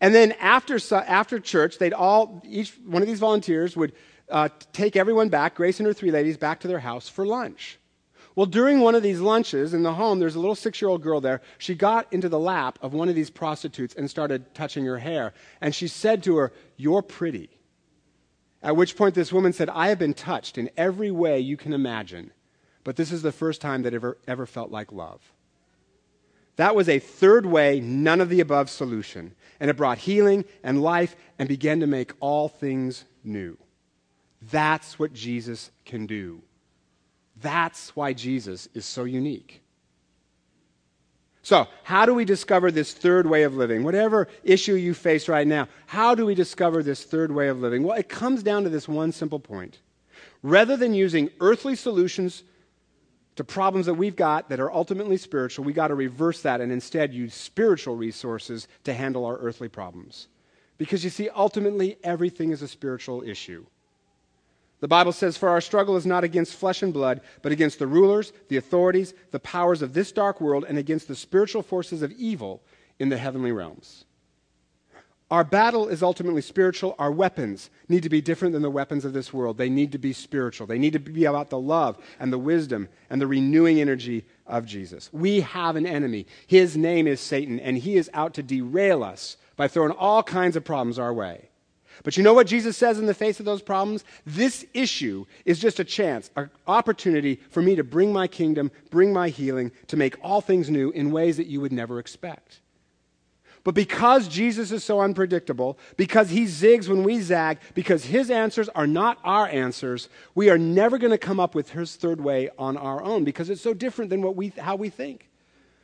And 0.00 0.14
then 0.14 0.32
after, 0.40 0.78
after 0.92 1.40
church, 1.40 1.78
they'd 1.78 1.92
all, 1.92 2.40
each 2.48 2.72
one 2.86 3.02
of 3.02 3.08
these 3.08 3.18
volunteers 3.18 3.76
would 3.76 3.92
uh, 4.30 4.48
take 4.72 4.96
everyone 4.96 5.28
back, 5.28 5.56
Grace 5.56 5.80
and 5.80 5.86
her 5.86 5.92
three 5.92 6.10
ladies, 6.10 6.36
back 6.36 6.60
to 6.60 6.68
their 6.68 6.78
house 6.78 7.08
for 7.08 7.26
lunch. 7.26 7.78
Well, 8.34 8.46
during 8.46 8.78
one 8.80 8.94
of 8.94 9.02
these 9.02 9.18
lunches 9.18 9.74
in 9.74 9.82
the 9.82 9.94
home, 9.94 10.20
there's 10.20 10.36
a 10.36 10.40
little 10.40 10.54
six 10.54 10.80
year 10.80 10.88
old 10.88 11.02
girl 11.02 11.20
there. 11.20 11.42
She 11.58 11.74
got 11.74 12.06
into 12.12 12.28
the 12.28 12.38
lap 12.38 12.78
of 12.82 12.94
one 12.94 13.08
of 13.08 13.16
these 13.16 13.30
prostitutes 13.30 13.96
and 13.96 14.08
started 14.08 14.54
touching 14.54 14.84
her 14.84 14.98
hair. 14.98 15.34
And 15.60 15.74
she 15.74 15.88
said 15.88 16.22
to 16.22 16.36
her, 16.36 16.52
You're 16.78 17.02
pretty. 17.02 17.50
At 18.62 18.76
which 18.76 18.96
point, 18.96 19.14
this 19.14 19.32
woman 19.32 19.52
said, 19.52 19.68
I 19.68 19.88
have 19.88 19.98
been 19.98 20.14
touched 20.14 20.56
in 20.56 20.70
every 20.76 21.10
way 21.10 21.38
you 21.38 21.58
can 21.58 21.74
imagine, 21.74 22.32
but 22.84 22.96
this 22.96 23.12
is 23.12 23.20
the 23.20 23.32
first 23.32 23.60
time 23.60 23.82
that 23.82 23.92
ever, 23.92 24.16
ever 24.26 24.46
felt 24.46 24.70
like 24.70 24.90
love. 24.90 25.20
That 26.56 26.74
was 26.74 26.88
a 26.88 26.98
third 26.98 27.46
way, 27.46 27.78
none 27.78 28.20
of 28.20 28.30
the 28.30 28.40
above 28.40 28.70
solution. 28.70 29.34
And 29.60 29.70
it 29.70 29.76
brought 29.76 29.98
healing 29.98 30.44
and 30.64 30.82
life 30.82 31.14
and 31.38 31.48
began 31.48 31.80
to 31.80 31.86
make 31.86 32.12
all 32.20 32.48
things 32.48 33.04
new. 33.22 33.58
That's 34.50 34.98
what 34.98 35.12
Jesus 35.12 35.70
can 35.84 36.06
do. 36.06 36.42
That's 37.40 37.94
why 37.94 38.12
Jesus 38.12 38.68
is 38.74 38.84
so 38.86 39.04
unique. 39.04 39.62
So, 41.42 41.66
how 41.84 42.04
do 42.04 42.14
we 42.14 42.24
discover 42.24 42.70
this 42.70 42.92
third 42.92 43.26
way 43.26 43.44
of 43.44 43.54
living? 43.54 43.84
Whatever 43.84 44.28
issue 44.42 44.74
you 44.74 44.92
face 44.92 45.28
right 45.28 45.46
now, 45.46 45.68
how 45.86 46.14
do 46.14 46.26
we 46.26 46.34
discover 46.34 46.82
this 46.82 47.04
third 47.04 47.32
way 47.32 47.48
of 47.48 47.60
living? 47.60 47.84
Well, 47.84 47.96
it 47.96 48.08
comes 48.08 48.42
down 48.42 48.64
to 48.64 48.68
this 48.68 48.88
one 48.88 49.12
simple 49.12 49.38
point. 49.38 49.78
Rather 50.42 50.76
than 50.76 50.94
using 50.94 51.30
earthly 51.40 51.76
solutions 51.76 52.42
to 53.36 53.44
problems 53.44 53.86
that 53.86 53.94
we've 53.94 54.16
got 54.16 54.48
that 54.48 54.60
are 54.60 54.72
ultimately 54.72 55.16
spiritual, 55.16 55.64
we 55.64 55.72
got 55.72 55.88
to 55.88 55.94
reverse 55.94 56.42
that 56.42 56.60
and 56.60 56.72
instead 56.72 57.14
use 57.14 57.34
spiritual 57.34 57.96
resources 57.96 58.66
to 58.84 58.92
handle 58.92 59.24
our 59.24 59.38
earthly 59.38 59.68
problems. 59.68 60.28
Because 60.76 61.02
you 61.04 61.10
see, 61.10 61.28
ultimately, 61.28 61.98
everything 62.02 62.50
is 62.50 62.62
a 62.62 62.68
spiritual 62.68 63.22
issue. 63.22 63.64
The 64.80 64.88
Bible 64.88 65.12
says, 65.12 65.36
For 65.36 65.48
our 65.48 65.60
struggle 65.60 65.96
is 65.96 66.06
not 66.06 66.24
against 66.24 66.54
flesh 66.54 66.82
and 66.82 66.92
blood, 66.92 67.20
but 67.42 67.52
against 67.52 67.78
the 67.78 67.86
rulers, 67.86 68.32
the 68.48 68.56
authorities, 68.56 69.12
the 69.32 69.40
powers 69.40 69.82
of 69.82 69.92
this 69.92 70.12
dark 70.12 70.40
world, 70.40 70.64
and 70.68 70.78
against 70.78 71.08
the 71.08 71.16
spiritual 71.16 71.62
forces 71.62 72.02
of 72.02 72.12
evil 72.12 72.62
in 72.98 73.08
the 73.08 73.18
heavenly 73.18 73.52
realms. 73.52 74.04
Our 75.30 75.44
battle 75.44 75.88
is 75.88 76.02
ultimately 76.02 76.40
spiritual. 76.40 76.94
Our 76.98 77.12
weapons 77.12 77.68
need 77.88 78.02
to 78.04 78.08
be 78.08 78.22
different 78.22 78.54
than 78.54 78.62
the 78.62 78.70
weapons 78.70 79.04
of 79.04 79.12
this 79.12 79.30
world. 79.30 79.58
They 79.58 79.68
need 79.68 79.92
to 79.92 79.98
be 79.98 80.14
spiritual. 80.14 80.66
They 80.66 80.78
need 80.78 80.94
to 80.94 80.98
be 80.98 81.26
about 81.26 81.50
the 81.50 81.58
love 81.58 81.98
and 82.18 82.32
the 82.32 82.38
wisdom 82.38 82.88
and 83.10 83.20
the 83.20 83.26
renewing 83.26 83.78
energy 83.78 84.24
of 84.46 84.64
Jesus. 84.64 85.10
We 85.12 85.40
have 85.40 85.76
an 85.76 85.86
enemy. 85.86 86.26
His 86.46 86.78
name 86.78 87.06
is 87.06 87.20
Satan, 87.20 87.60
and 87.60 87.76
he 87.76 87.96
is 87.96 88.08
out 88.14 88.32
to 88.34 88.42
derail 88.42 89.04
us 89.04 89.36
by 89.56 89.68
throwing 89.68 89.92
all 89.92 90.22
kinds 90.22 90.56
of 90.56 90.64
problems 90.64 90.98
our 90.98 91.12
way. 91.12 91.50
But 92.04 92.16
you 92.16 92.22
know 92.22 92.34
what 92.34 92.46
Jesus 92.46 92.76
says 92.76 92.98
in 92.98 93.06
the 93.06 93.14
face 93.14 93.40
of 93.40 93.46
those 93.46 93.62
problems? 93.62 94.04
This 94.26 94.64
issue 94.74 95.26
is 95.44 95.58
just 95.58 95.80
a 95.80 95.84
chance, 95.84 96.30
an 96.36 96.50
opportunity 96.66 97.40
for 97.50 97.62
me 97.62 97.76
to 97.76 97.84
bring 97.84 98.12
my 98.12 98.26
kingdom, 98.26 98.70
bring 98.90 99.12
my 99.12 99.28
healing, 99.28 99.72
to 99.88 99.96
make 99.96 100.16
all 100.22 100.40
things 100.40 100.70
new 100.70 100.90
in 100.90 101.10
ways 101.10 101.36
that 101.36 101.46
you 101.46 101.60
would 101.60 101.72
never 101.72 101.98
expect. 101.98 102.60
But 103.64 103.74
because 103.74 104.28
Jesus 104.28 104.72
is 104.72 104.84
so 104.84 105.00
unpredictable, 105.00 105.78
because 105.96 106.30
he 106.30 106.44
zigs 106.44 106.88
when 106.88 107.02
we 107.02 107.20
zag, 107.20 107.58
because 107.74 108.04
his 108.04 108.30
answers 108.30 108.68
are 108.70 108.86
not 108.86 109.18
our 109.24 109.46
answers, 109.48 110.08
we 110.34 110.48
are 110.48 110.56
never 110.56 110.96
going 110.96 111.10
to 111.10 111.18
come 111.18 111.40
up 111.40 111.54
with 111.54 111.70
his 111.70 111.96
third 111.96 112.20
way 112.20 112.48
on 112.58 112.76
our 112.76 113.02
own 113.02 113.24
because 113.24 113.50
it's 113.50 113.60
so 113.60 113.74
different 113.74 114.10
than 114.10 114.22
what 114.22 114.36
we, 114.36 114.54
how 114.58 114.76
we 114.76 114.88
think. 114.88 115.28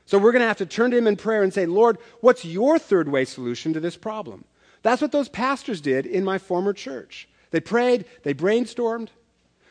So 0.06 0.18
we're 0.18 0.32
going 0.32 0.42
to 0.42 0.48
have 0.48 0.58
to 0.58 0.66
turn 0.66 0.92
to 0.92 0.96
him 0.96 1.06
in 1.06 1.16
prayer 1.16 1.42
and 1.42 1.52
say, 1.52 1.66
Lord, 1.66 1.98
what's 2.20 2.44
your 2.44 2.78
third 2.78 3.08
way 3.08 3.24
solution 3.24 3.72
to 3.72 3.80
this 3.80 3.96
problem? 3.96 4.44
That's 4.84 5.00
what 5.00 5.12
those 5.12 5.30
pastors 5.30 5.80
did 5.80 6.04
in 6.04 6.24
my 6.24 6.36
former 6.36 6.74
church. 6.74 7.26
They 7.50 7.60
prayed, 7.60 8.04
they 8.22 8.34
brainstormed. 8.34 9.08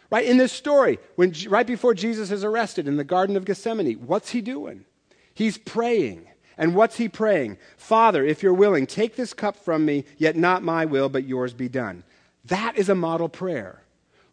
Right 0.10 0.26
in 0.26 0.38
this 0.38 0.52
story, 0.52 1.00
when, 1.16 1.34
right 1.48 1.66
before 1.66 1.94
Jesus 1.94 2.32
is 2.32 2.44
arrested 2.44 2.88
in 2.88 2.98
the 2.98 3.04
Garden 3.04 3.38
of 3.38 3.46
Gethsemane, 3.46 3.94
what's 4.06 4.32
he 4.32 4.42
doing? 4.42 4.86
He's 5.34 5.58
praying. 5.58 6.28
And 6.58 6.76
what's 6.76 6.98
he 6.98 7.10
praying? 7.10 7.58
Father, 7.78 8.26
if 8.26 8.42
you're 8.42 8.54
willing, 8.54 8.88
take 8.88 9.16
this 9.16 9.34
cup 9.34 9.56
from 9.56 9.86
me, 9.86 10.06
yet 10.18 10.36
not 10.36 10.64
my 10.64 10.86
will, 10.86 11.10
but 11.10 11.26
yours 11.26 11.54
be 11.54 11.70
done. 11.70 12.04
That 12.46 12.78
is 12.78 12.90
a 12.90 12.96
model 12.96 13.30
prayer. 13.30 13.84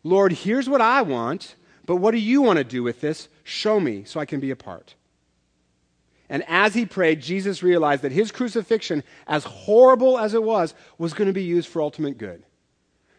Lord, 0.02 0.32
here's 0.32 0.68
what 0.68 0.80
I 0.80 1.02
want, 1.02 1.56
but 1.84 1.96
what 1.96 2.12
do 2.12 2.18
you 2.18 2.40
want 2.40 2.56
to 2.56 2.64
do 2.64 2.82
with 2.82 3.02
this? 3.02 3.28
Show 3.44 3.80
me 3.80 4.04
so 4.04 4.18
I 4.18 4.24
can 4.24 4.40
be 4.40 4.50
a 4.50 4.56
part. 4.56 4.94
And 6.30 6.44
as 6.46 6.74
he 6.74 6.86
prayed, 6.86 7.20
Jesus 7.20 7.62
realized 7.62 8.02
that 8.02 8.12
his 8.12 8.30
crucifixion, 8.30 9.02
as 9.26 9.44
horrible 9.44 10.16
as 10.16 10.32
it 10.32 10.44
was, 10.44 10.74
was 10.96 11.12
going 11.12 11.26
to 11.26 11.34
be 11.34 11.42
used 11.42 11.68
for 11.68 11.82
ultimate 11.82 12.18
good. 12.18 12.44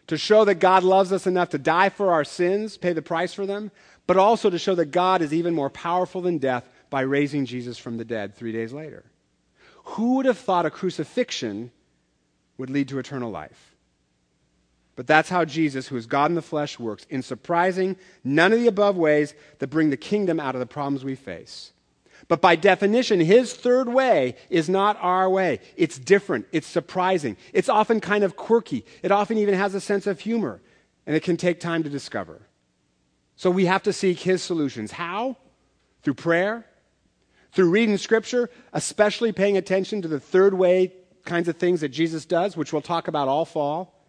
To 0.06 0.16
show 0.16 0.46
that 0.46 0.56
God 0.56 0.82
loves 0.82 1.12
us 1.12 1.26
enough 1.26 1.50
to 1.50 1.58
die 1.58 1.90
for 1.90 2.10
our 2.10 2.24
sins, 2.24 2.78
pay 2.78 2.94
the 2.94 3.02
price 3.02 3.34
for 3.34 3.44
them, 3.44 3.70
but 4.06 4.16
also 4.16 4.48
to 4.48 4.58
show 4.58 4.74
that 4.74 4.86
God 4.86 5.20
is 5.20 5.32
even 5.32 5.54
more 5.54 5.70
powerful 5.70 6.22
than 6.22 6.38
death 6.38 6.66
by 6.88 7.02
raising 7.02 7.44
Jesus 7.44 7.76
from 7.76 7.98
the 7.98 8.04
dead 8.04 8.34
three 8.34 8.50
days 8.50 8.72
later. 8.72 9.04
Who 9.84 10.16
would 10.16 10.26
have 10.26 10.38
thought 10.38 10.66
a 10.66 10.70
crucifixion 10.70 11.70
would 12.56 12.70
lead 12.70 12.88
to 12.88 12.98
eternal 12.98 13.30
life? 13.30 13.76
But 14.96 15.06
that's 15.06 15.28
how 15.28 15.44
Jesus, 15.44 15.88
who 15.88 15.96
is 15.96 16.06
God 16.06 16.30
in 16.30 16.34
the 16.34 16.42
flesh, 16.42 16.78
works 16.78 17.06
in 17.10 17.22
surprising, 17.22 17.96
none 18.24 18.52
of 18.52 18.58
the 18.58 18.68
above 18.68 18.96
ways 18.96 19.34
that 19.58 19.68
bring 19.68 19.90
the 19.90 19.96
kingdom 19.96 20.40
out 20.40 20.54
of 20.54 20.60
the 20.60 20.66
problems 20.66 21.04
we 21.04 21.14
face. 21.14 21.71
But 22.32 22.40
by 22.40 22.56
definition, 22.56 23.20
his 23.20 23.52
third 23.52 23.90
way 23.90 24.36
is 24.48 24.70
not 24.70 24.96
our 25.02 25.28
way. 25.28 25.60
It's 25.76 25.98
different. 25.98 26.46
It's 26.50 26.66
surprising. 26.66 27.36
It's 27.52 27.68
often 27.68 28.00
kind 28.00 28.24
of 28.24 28.36
quirky. 28.36 28.86
It 29.02 29.10
often 29.10 29.36
even 29.36 29.52
has 29.52 29.74
a 29.74 29.82
sense 29.82 30.06
of 30.06 30.18
humor, 30.18 30.62
and 31.04 31.14
it 31.14 31.22
can 31.22 31.36
take 31.36 31.60
time 31.60 31.82
to 31.82 31.90
discover. 31.90 32.40
So 33.36 33.50
we 33.50 33.66
have 33.66 33.82
to 33.82 33.92
seek 33.92 34.18
his 34.20 34.42
solutions. 34.42 34.92
How? 34.92 35.36
Through 36.04 36.14
prayer, 36.14 36.64
through 37.52 37.68
reading 37.68 37.98
scripture, 37.98 38.48
especially 38.72 39.32
paying 39.32 39.58
attention 39.58 40.00
to 40.00 40.08
the 40.08 40.18
third 40.18 40.54
way 40.54 40.94
kinds 41.26 41.48
of 41.48 41.56
things 41.56 41.82
that 41.82 41.90
Jesus 41.90 42.24
does, 42.24 42.56
which 42.56 42.72
we'll 42.72 42.80
talk 42.80 43.08
about 43.08 43.28
all 43.28 43.44
fall. 43.44 44.06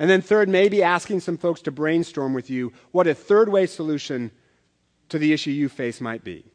And 0.00 0.10
then, 0.10 0.22
third, 0.22 0.48
maybe 0.48 0.82
asking 0.82 1.20
some 1.20 1.38
folks 1.38 1.62
to 1.62 1.70
brainstorm 1.70 2.34
with 2.34 2.50
you 2.50 2.72
what 2.90 3.06
a 3.06 3.14
third 3.14 3.48
way 3.48 3.66
solution 3.66 4.32
to 5.08 5.20
the 5.20 5.32
issue 5.32 5.52
you 5.52 5.68
face 5.68 6.00
might 6.00 6.24
be. 6.24 6.46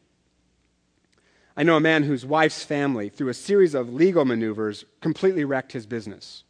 I 1.60 1.62
know 1.62 1.76
a 1.76 1.80
man 1.80 2.04
whose 2.04 2.24
wife's 2.24 2.64
family, 2.64 3.10
through 3.10 3.28
a 3.28 3.34
series 3.34 3.74
of 3.74 3.92
legal 3.92 4.24
maneuvers, 4.24 4.86
completely 5.02 5.44
wrecked 5.44 5.72
his 5.72 5.84
business. 5.84 6.42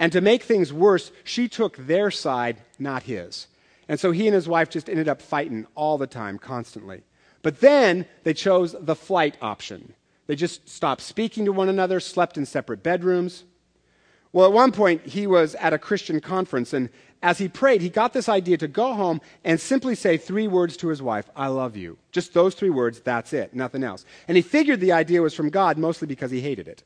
And 0.00 0.10
to 0.10 0.20
make 0.20 0.42
things 0.42 0.72
worse, 0.72 1.12
she 1.22 1.46
took 1.46 1.76
their 1.76 2.10
side, 2.10 2.56
not 2.76 3.04
his. 3.04 3.46
And 3.88 4.00
so 4.00 4.10
he 4.10 4.26
and 4.26 4.34
his 4.34 4.48
wife 4.48 4.68
just 4.68 4.90
ended 4.90 5.06
up 5.06 5.22
fighting 5.22 5.68
all 5.76 5.96
the 5.96 6.08
time, 6.08 6.40
constantly. 6.40 7.04
But 7.42 7.60
then 7.60 8.04
they 8.24 8.34
chose 8.34 8.74
the 8.76 8.96
flight 8.96 9.36
option. 9.40 9.94
They 10.26 10.34
just 10.34 10.68
stopped 10.68 11.02
speaking 11.02 11.44
to 11.44 11.52
one 11.52 11.68
another, 11.68 12.00
slept 12.00 12.36
in 12.36 12.44
separate 12.44 12.82
bedrooms. 12.82 13.44
Well, 14.32 14.46
at 14.46 14.52
one 14.52 14.72
point, 14.72 15.06
he 15.06 15.26
was 15.26 15.54
at 15.54 15.72
a 15.72 15.78
Christian 15.78 16.20
conference, 16.20 16.72
and 16.72 16.90
as 17.22 17.38
he 17.38 17.48
prayed, 17.48 17.80
he 17.80 17.88
got 17.88 18.12
this 18.12 18.28
idea 18.28 18.56
to 18.58 18.68
go 18.68 18.94
home 18.94 19.20
and 19.42 19.60
simply 19.60 19.94
say 19.94 20.16
three 20.16 20.46
words 20.46 20.76
to 20.78 20.88
his 20.88 21.02
wife 21.02 21.28
I 21.34 21.48
love 21.48 21.76
you. 21.76 21.98
Just 22.12 22.34
those 22.34 22.54
three 22.54 22.70
words, 22.70 23.00
that's 23.00 23.32
it, 23.32 23.54
nothing 23.54 23.82
else. 23.82 24.04
And 24.28 24.36
he 24.36 24.42
figured 24.42 24.80
the 24.80 24.92
idea 24.92 25.22
was 25.22 25.34
from 25.34 25.50
God 25.50 25.78
mostly 25.78 26.06
because 26.06 26.30
he 26.30 26.40
hated 26.40 26.68
it. 26.68 26.84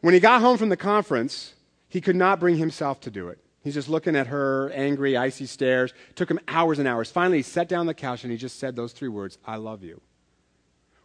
When 0.00 0.12
he 0.12 0.20
got 0.20 0.40
home 0.40 0.58
from 0.58 0.68
the 0.68 0.76
conference, 0.76 1.54
he 1.88 2.00
could 2.00 2.16
not 2.16 2.38
bring 2.38 2.58
himself 2.58 3.00
to 3.02 3.10
do 3.10 3.28
it. 3.28 3.38
He's 3.62 3.74
just 3.74 3.88
looking 3.88 4.14
at 4.14 4.28
her, 4.28 4.70
angry, 4.70 5.16
icy 5.16 5.46
stares. 5.46 5.92
It 6.10 6.16
took 6.16 6.30
him 6.30 6.38
hours 6.46 6.78
and 6.78 6.86
hours. 6.86 7.10
Finally, 7.10 7.38
he 7.38 7.42
sat 7.42 7.68
down 7.68 7.80
on 7.80 7.86
the 7.86 7.94
couch 7.94 8.22
and 8.22 8.30
he 8.30 8.38
just 8.38 8.60
said 8.60 8.76
those 8.76 8.92
three 8.92 9.08
words 9.08 9.38
I 9.44 9.56
love 9.56 9.82
you, 9.82 10.00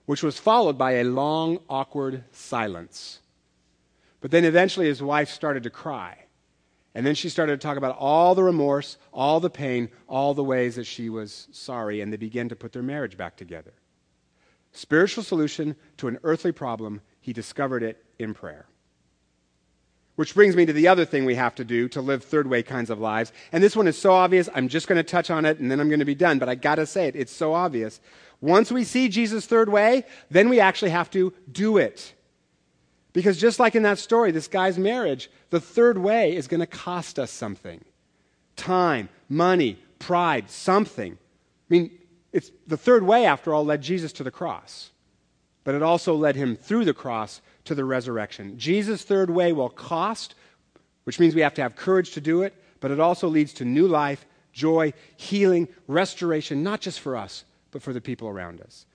which 0.05 0.21
was 0.21 0.37
followed 0.37 0.77
by 0.77 0.93
a 0.93 1.03
long, 1.03 1.59
awkward 1.69 2.25
silence. 2.31 3.20
But 4.21 4.31
then 4.31 4.45
eventually 4.45 4.85
his 4.85 5.01
wife 5.01 5.29
started 5.29 5.63
to 5.63 5.69
cry. 5.69 6.17
And 6.93 7.05
then 7.05 7.15
she 7.15 7.29
started 7.29 7.59
to 7.59 7.65
talk 7.65 7.77
about 7.77 7.97
all 7.97 8.35
the 8.35 8.43
remorse, 8.43 8.97
all 9.13 9.39
the 9.39 9.49
pain, 9.49 9.89
all 10.07 10.33
the 10.33 10.43
ways 10.43 10.75
that 10.75 10.85
she 10.85 11.09
was 11.09 11.47
sorry, 11.51 12.01
and 12.01 12.11
they 12.11 12.17
began 12.17 12.49
to 12.49 12.55
put 12.55 12.73
their 12.73 12.83
marriage 12.83 13.17
back 13.17 13.37
together. 13.37 13.73
Spiritual 14.73 15.23
solution 15.23 15.75
to 15.97 16.07
an 16.07 16.19
earthly 16.23 16.51
problem, 16.51 17.01
he 17.19 17.33
discovered 17.33 17.83
it 17.83 18.03
in 18.19 18.33
prayer. 18.33 18.67
Which 20.15 20.35
brings 20.35 20.55
me 20.55 20.65
to 20.65 20.73
the 20.73 20.87
other 20.89 21.05
thing 21.05 21.25
we 21.25 21.35
have 21.35 21.55
to 21.55 21.63
do 21.63 21.87
to 21.89 22.01
live 22.01 22.23
third 22.23 22.47
way 22.47 22.61
kinds 22.61 22.89
of 22.89 22.99
lives. 22.99 23.31
And 23.51 23.63
this 23.63 23.75
one 23.75 23.87
is 23.87 23.97
so 23.97 24.11
obvious, 24.11 24.49
I'm 24.53 24.67
just 24.67 24.87
going 24.87 24.97
to 24.97 25.03
touch 25.03 25.31
on 25.31 25.45
it 25.45 25.59
and 25.59 25.71
then 25.71 25.79
I'm 25.79 25.87
going 25.87 25.99
to 25.99 26.05
be 26.05 26.15
done. 26.15 26.39
But 26.39 26.49
I 26.49 26.55
got 26.55 26.75
to 26.75 26.85
say 26.85 27.07
it, 27.07 27.15
it's 27.15 27.31
so 27.31 27.53
obvious. 27.53 28.01
Once 28.41 28.71
we 28.71 28.83
see 28.83 29.07
Jesus' 29.07 29.45
third 29.45 29.69
way, 29.69 30.03
then 30.29 30.49
we 30.49 30.59
actually 30.59 30.91
have 30.91 31.09
to 31.11 31.33
do 31.51 31.77
it. 31.77 32.13
Because 33.13 33.37
just 33.37 33.59
like 33.59 33.75
in 33.75 33.83
that 33.83 33.99
story, 33.99 34.31
this 34.31 34.47
guy's 34.47 34.77
marriage, 34.77 35.29
the 35.49 35.59
third 35.59 35.97
way 35.97 36.35
is 36.35 36.47
going 36.47 36.61
to 36.61 36.67
cost 36.67 37.19
us 37.19 37.31
something 37.31 37.83
time, 38.55 39.09
money, 39.27 39.79
pride, 39.97 40.49
something. 40.49 41.13
I 41.13 41.17
mean, 41.69 41.91
it's, 42.31 42.51
the 42.67 42.77
third 42.77 43.03
way, 43.03 43.25
after 43.25 43.53
all, 43.53 43.65
led 43.65 43.81
Jesus 43.81 44.13
to 44.13 44.23
the 44.23 44.31
cross, 44.31 44.91
but 45.63 45.73
it 45.73 45.81
also 45.81 46.15
led 46.15 46.35
him 46.35 46.55
through 46.55 46.85
the 46.85 46.93
cross 46.93 47.41
to 47.65 47.75
the 47.75 47.85
resurrection. 47.85 48.57
Jesus' 48.57 49.03
third 49.03 49.29
way 49.29 49.51
will 49.51 49.69
cost, 49.69 50.35
which 51.05 51.19
means 51.19 51.33
we 51.33 51.41
have 51.41 51.53
to 51.55 51.61
have 51.61 51.75
courage 51.75 52.11
to 52.11 52.21
do 52.21 52.43
it, 52.43 52.53
but 52.79 52.91
it 52.91 52.99
also 52.99 53.27
leads 53.27 53.53
to 53.53 53.65
new 53.65 53.87
life, 53.87 54.25
joy, 54.53 54.93
healing, 55.17 55.67
restoration, 55.87 56.63
not 56.63 56.81
just 56.81 56.99
for 56.99 57.15
us, 57.15 57.45
but 57.71 57.81
for 57.81 57.93
the 57.93 58.01
people 58.01 58.27
around 58.27 58.61
us. 58.61 58.85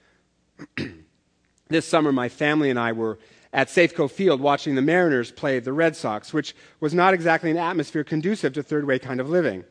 this 1.68 1.86
summer, 1.86 2.12
my 2.12 2.28
family 2.28 2.70
and 2.70 2.78
I 2.78 2.92
were 2.92 3.18
at 3.52 3.68
Safeco 3.68 4.10
Field 4.10 4.40
watching 4.40 4.74
the 4.74 4.82
Mariners 4.82 5.32
play 5.32 5.58
the 5.58 5.72
Red 5.72 5.96
Sox, 5.96 6.32
which 6.32 6.54
was 6.80 6.94
not 6.94 7.14
exactly 7.14 7.50
an 7.50 7.56
atmosphere 7.56 8.04
conducive 8.04 8.52
to 8.54 8.62
third 8.62 8.86
way 8.86 8.98
kind 8.98 9.20
of 9.20 9.28
living. 9.28 9.64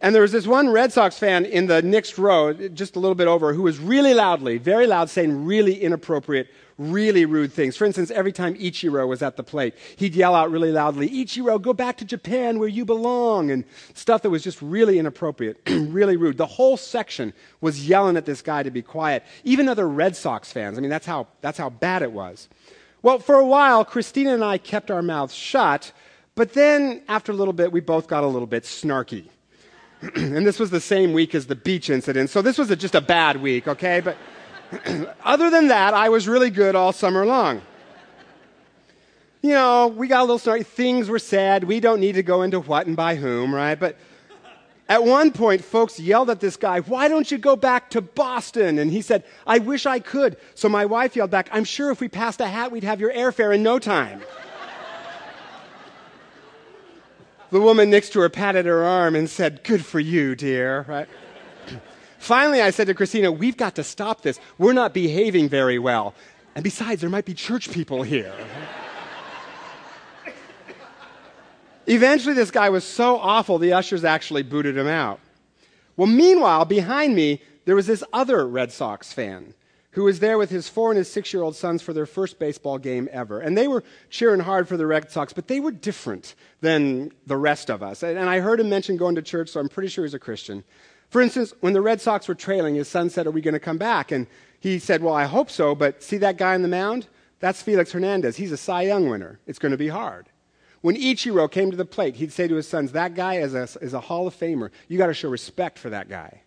And 0.00 0.14
there 0.14 0.22
was 0.22 0.32
this 0.32 0.46
one 0.46 0.68
Red 0.68 0.92
Sox 0.92 1.18
fan 1.18 1.44
in 1.44 1.66
the 1.66 1.82
next 1.82 2.18
row, 2.18 2.52
just 2.52 2.94
a 2.94 3.00
little 3.00 3.16
bit 3.16 3.26
over, 3.26 3.52
who 3.52 3.62
was 3.62 3.80
really 3.80 4.14
loudly, 4.14 4.58
very 4.58 4.86
loud, 4.86 5.10
saying 5.10 5.44
really 5.44 5.80
inappropriate, 5.82 6.48
really 6.78 7.24
rude 7.24 7.52
things. 7.52 7.76
For 7.76 7.84
instance, 7.84 8.10
every 8.12 8.32
time 8.32 8.54
Ichiro 8.54 9.06
was 9.06 9.20
at 9.20 9.36
the 9.36 9.42
plate, 9.42 9.74
he'd 9.96 10.14
yell 10.14 10.34
out 10.34 10.50
really 10.50 10.70
loudly, 10.70 11.08
Ichiro, 11.10 11.60
go 11.60 11.72
back 11.72 11.96
to 11.98 12.04
Japan 12.04 12.58
where 12.60 12.68
you 12.68 12.84
belong, 12.84 13.50
and 13.50 13.64
stuff 13.94 14.22
that 14.22 14.30
was 14.30 14.44
just 14.44 14.62
really 14.62 14.98
inappropriate, 14.98 15.60
really 15.68 16.16
rude. 16.16 16.38
The 16.38 16.46
whole 16.46 16.76
section 16.76 17.34
was 17.60 17.88
yelling 17.88 18.16
at 18.16 18.26
this 18.26 18.40
guy 18.40 18.62
to 18.62 18.70
be 18.70 18.80
quiet. 18.82 19.24
Even 19.42 19.68
other 19.68 19.88
Red 19.88 20.16
Sox 20.16 20.52
fans. 20.52 20.78
I 20.78 20.80
mean, 20.80 20.90
that's 20.90 21.06
how, 21.06 21.26
that's 21.40 21.58
how 21.58 21.68
bad 21.68 22.02
it 22.02 22.12
was. 22.12 22.48
Well, 23.02 23.18
for 23.18 23.36
a 23.36 23.46
while, 23.46 23.84
Christina 23.84 24.34
and 24.34 24.44
I 24.44 24.58
kept 24.58 24.90
our 24.90 25.02
mouths 25.02 25.34
shut, 25.34 25.92
but 26.36 26.52
then 26.52 27.02
after 27.08 27.32
a 27.32 27.34
little 27.34 27.52
bit, 27.52 27.72
we 27.72 27.80
both 27.80 28.06
got 28.06 28.22
a 28.22 28.26
little 28.28 28.46
bit 28.46 28.62
snarky. 28.62 29.28
and 30.14 30.46
this 30.46 30.60
was 30.60 30.70
the 30.70 30.80
same 30.80 31.12
week 31.12 31.34
as 31.34 31.46
the 31.46 31.56
beach 31.56 31.90
incident, 31.90 32.30
so 32.30 32.40
this 32.40 32.56
was 32.56 32.70
a, 32.70 32.76
just 32.76 32.94
a 32.94 33.00
bad 33.00 33.42
week, 33.42 33.66
okay? 33.66 34.00
But 34.00 34.16
other 35.24 35.50
than 35.50 35.68
that, 35.68 35.94
I 35.94 36.08
was 36.08 36.28
really 36.28 36.50
good 36.50 36.74
all 36.74 36.92
summer 36.92 37.24
long. 37.24 37.62
You 39.42 39.50
know, 39.50 39.88
we 39.88 40.08
got 40.08 40.20
a 40.20 40.24
little 40.24 40.38
snarky. 40.38 40.66
Things 40.66 41.08
were 41.08 41.20
said. 41.20 41.64
We 41.64 41.80
don't 41.80 42.00
need 42.00 42.16
to 42.16 42.22
go 42.22 42.42
into 42.42 42.60
what 42.60 42.86
and 42.86 42.96
by 42.96 43.14
whom, 43.14 43.54
right? 43.54 43.78
But 43.78 43.96
at 44.88 45.04
one 45.04 45.32
point, 45.32 45.62
folks 45.62 46.00
yelled 46.00 46.30
at 46.30 46.40
this 46.40 46.56
guy, 46.56 46.80
Why 46.80 47.08
don't 47.08 47.30
you 47.30 47.38
go 47.38 47.56
back 47.56 47.90
to 47.90 48.00
Boston? 48.00 48.78
And 48.78 48.90
he 48.90 49.00
said, 49.00 49.22
I 49.46 49.58
wish 49.58 49.86
I 49.86 50.00
could. 50.00 50.36
So 50.54 50.68
my 50.68 50.86
wife 50.86 51.14
yelled 51.14 51.30
back, 51.30 51.48
I'm 51.52 51.64
sure 51.64 51.90
if 51.90 52.00
we 52.00 52.08
passed 52.08 52.40
a 52.40 52.46
hat, 52.46 52.72
we'd 52.72 52.84
have 52.84 53.00
your 53.00 53.12
airfare 53.12 53.54
in 53.54 53.62
no 53.62 53.78
time. 53.78 54.22
the 57.50 57.60
woman 57.60 57.90
next 57.90 58.10
to 58.14 58.20
her 58.20 58.28
patted 58.28 58.66
her 58.66 58.82
arm 58.82 59.14
and 59.14 59.30
said, 59.30 59.62
Good 59.62 59.84
for 59.84 60.00
you, 60.00 60.34
dear, 60.34 60.84
right? 60.88 61.08
Finally, 62.18 62.60
I 62.60 62.70
said 62.70 62.88
to 62.88 62.94
Christina, 62.94 63.32
We've 63.32 63.56
got 63.56 63.76
to 63.76 63.84
stop 63.84 64.22
this. 64.22 64.40
We're 64.58 64.72
not 64.72 64.92
behaving 64.92 65.48
very 65.48 65.78
well. 65.78 66.14
And 66.54 66.64
besides, 66.64 67.00
there 67.00 67.10
might 67.10 67.24
be 67.24 67.34
church 67.34 67.70
people 67.70 68.02
here. 68.02 68.34
Eventually, 71.86 72.34
this 72.34 72.50
guy 72.50 72.68
was 72.68 72.84
so 72.84 73.16
awful, 73.16 73.58
the 73.58 73.72
ushers 73.72 74.04
actually 74.04 74.42
booted 74.42 74.76
him 74.76 74.88
out. 74.88 75.20
Well, 75.96 76.08
meanwhile, 76.08 76.64
behind 76.64 77.14
me, 77.14 77.40
there 77.64 77.76
was 77.76 77.86
this 77.86 78.04
other 78.12 78.46
Red 78.46 78.72
Sox 78.72 79.12
fan 79.12 79.54
who 79.92 80.04
was 80.04 80.20
there 80.20 80.38
with 80.38 80.50
his 80.50 80.68
four 80.68 80.90
and 80.90 80.98
his 80.98 81.10
six 81.10 81.32
year 81.32 81.42
old 81.42 81.56
sons 81.56 81.82
for 81.82 81.92
their 81.92 82.06
first 82.06 82.38
baseball 82.38 82.78
game 82.78 83.08
ever. 83.10 83.40
And 83.40 83.56
they 83.56 83.68
were 83.68 83.82
cheering 84.10 84.40
hard 84.40 84.68
for 84.68 84.76
the 84.76 84.86
Red 84.86 85.10
Sox, 85.10 85.32
but 85.32 85.48
they 85.48 85.60
were 85.60 85.72
different 85.72 86.34
than 86.60 87.12
the 87.26 87.36
rest 87.36 87.70
of 87.70 87.82
us. 87.82 88.02
And 88.02 88.18
I 88.18 88.40
heard 88.40 88.60
him 88.60 88.68
mention 88.68 88.96
going 88.96 89.14
to 89.16 89.22
church, 89.22 89.48
so 89.48 89.60
I'm 89.60 89.68
pretty 89.68 89.88
sure 89.88 90.04
he's 90.04 90.14
a 90.14 90.18
Christian. 90.18 90.64
For 91.10 91.22
instance, 91.22 91.54
when 91.60 91.72
the 91.72 91.80
Red 91.80 92.00
Sox 92.00 92.28
were 92.28 92.34
trailing, 92.34 92.74
his 92.74 92.88
son 92.88 93.10
said, 93.10 93.26
Are 93.26 93.30
we 93.30 93.40
going 93.40 93.54
to 93.54 93.60
come 93.60 93.78
back? 93.78 94.12
And 94.12 94.26
he 94.60 94.78
said, 94.78 95.02
Well, 95.02 95.14
I 95.14 95.24
hope 95.24 95.50
so, 95.50 95.74
but 95.74 96.02
see 96.02 96.18
that 96.18 96.36
guy 96.36 96.54
on 96.54 96.62
the 96.62 96.68
mound? 96.68 97.06
That's 97.40 97.62
Felix 97.62 97.92
Hernandez. 97.92 98.36
He's 98.36 98.52
a 98.52 98.56
Cy 98.56 98.82
Young 98.82 99.08
winner. 99.08 99.38
It's 99.46 99.58
going 99.58 99.72
to 99.72 99.78
be 99.78 99.88
hard. 99.88 100.28
When 100.80 100.96
Ichiro 100.96 101.50
came 101.50 101.70
to 101.70 101.76
the 101.76 101.84
plate, 101.84 102.16
he'd 102.16 102.32
say 102.32 102.46
to 102.46 102.54
his 102.54 102.68
sons, 102.68 102.92
That 102.92 103.14
guy 103.14 103.36
is 103.36 103.54
a, 103.54 103.68
is 103.80 103.94
a 103.94 104.00
Hall 104.00 104.26
of 104.26 104.34
Famer. 104.34 104.70
You 104.88 104.98
got 104.98 105.06
to 105.06 105.14
show 105.14 105.28
respect 105.28 105.78
for 105.78 105.90
that 105.90 106.08
guy. 106.08 106.42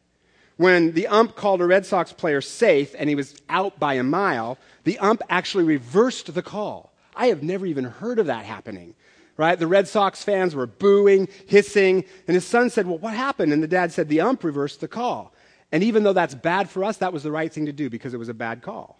When 0.57 0.91
the 0.91 1.07
ump 1.07 1.35
called 1.35 1.61
a 1.61 1.65
Red 1.65 1.85
Sox 1.85 2.13
player 2.13 2.39
safe 2.39 2.93
and 2.97 3.09
he 3.09 3.15
was 3.15 3.35
out 3.49 3.79
by 3.79 3.95
a 3.95 4.03
mile, 4.03 4.59
the 4.83 4.99
ump 4.99 5.21
actually 5.29 5.63
reversed 5.63 6.31
the 6.33 6.43
call. 6.43 6.93
I 7.15 7.27
have 7.27 7.41
never 7.41 7.65
even 7.65 7.85
heard 7.85 8.19
of 8.19 8.27
that 8.27 8.45
happening. 8.45 8.93
Right? 9.41 9.57
The 9.57 9.65
Red 9.65 9.87
Sox 9.87 10.23
fans 10.23 10.53
were 10.53 10.67
booing, 10.67 11.27
hissing, 11.47 12.05
and 12.27 12.35
his 12.35 12.45
son 12.45 12.69
said, 12.69 12.85
Well, 12.85 12.99
what 12.99 13.15
happened? 13.15 13.51
And 13.51 13.63
the 13.63 13.67
dad 13.67 13.91
said, 13.91 14.07
The 14.07 14.21
ump 14.21 14.43
reversed 14.43 14.81
the 14.81 14.87
call. 14.87 15.33
And 15.71 15.81
even 15.81 16.03
though 16.03 16.13
that's 16.13 16.35
bad 16.35 16.69
for 16.69 16.83
us, 16.83 16.97
that 16.97 17.11
was 17.11 17.23
the 17.23 17.31
right 17.31 17.51
thing 17.51 17.65
to 17.65 17.71
do 17.71 17.89
because 17.89 18.13
it 18.13 18.17
was 18.17 18.29
a 18.29 18.35
bad 18.35 18.61
call. 18.61 18.99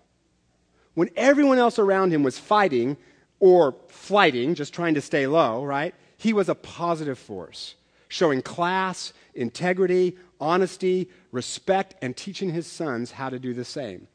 When 0.95 1.11
everyone 1.15 1.59
else 1.59 1.77
around 1.77 2.11
him 2.11 2.23
was 2.23 2.39
fighting 2.39 2.97
or 3.39 3.75
flighting, 3.89 4.55
just 4.55 4.73
trying 4.73 4.95
to 4.95 5.01
stay 5.01 5.27
low, 5.27 5.63
right? 5.63 5.93
He 6.17 6.33
was 6.33 6.49
a 6.49 6.55
positive 6.55 7.19
force, 7.19 7.75
showing 8.07 8.41
class, 8.41 9.13
integrity, 9.35 10.17
honesty, 10.39 11.07
respect, 11.31 11.93
and 12.01 12.17
teaching 12.17 12.49
his 12.49 12.65
sons 12.65 13.11
how 13.11 13.29
to 13.29 13.37
do 13.37 13.53
the 13.53 13.63
same. 13.63 14.07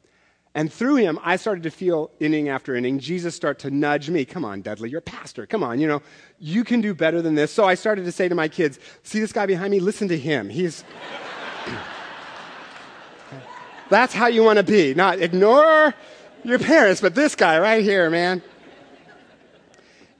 And 0.57 0.73
through 0.73 0.95
him, 0.95 1.19
I 1.21 1.35
started 1.35 1.61
to 1.65 1.69
feel 1.69 2.09
inning 2.19 2.49
after 2.49 2.75
inning, 2.75 2.97
Jesus 2.97 3.35
start 3.35 3.59
to 3.59 3.69
nudge 3.69 4.09
me. 4.09 4.25
Come 4.25 4.43
on, 4.43 4.63
Dudley, 4.63 4.89
you're 4.89 4.97
a 4.97 5.03
pastor. 5.03 5.45
Come 5.45 5.63
on, 5.63 5.79
you 5.79 5.85
know, 5.85 6.01
you 6.39 6.63
can 6.63 6.81
do 6.81 6.95
better 6.95 7.21
than 7.21 7.35
this. 7.35 7.51
So 7.51 7.65
I 7.65 7.75
started 7.75 8.05
to 8.05 8.11
say 8.11 8.27
to 8.27 8.33
my 8.33 8.47
kids, 8.47 8.79
see 9.03 9.19
this 9.19 9.31
guy 9.31 9.45
behind 9.45 9.69
me? 9.69 9.79
Listen 9.79 10.07
to 10.07 10.17
him. 10.17 10.49
He's. 10.49 10.83
That's 13.91 14.15
how 14.15 14.25
you 14.25 14.41
want 14.41 14.57
to 14.57 14.63
be. 14.63 14.95
Not 14.95 15.21
ignore 15.21 15.93
your 16.43 16.57
parents, 16.57 17.01
but 17.01 17.13
this 17.13 17.35
guy 17.35 17.59
right 17.59 17.83
here, 17.83 18.09
man. 18.09 18.41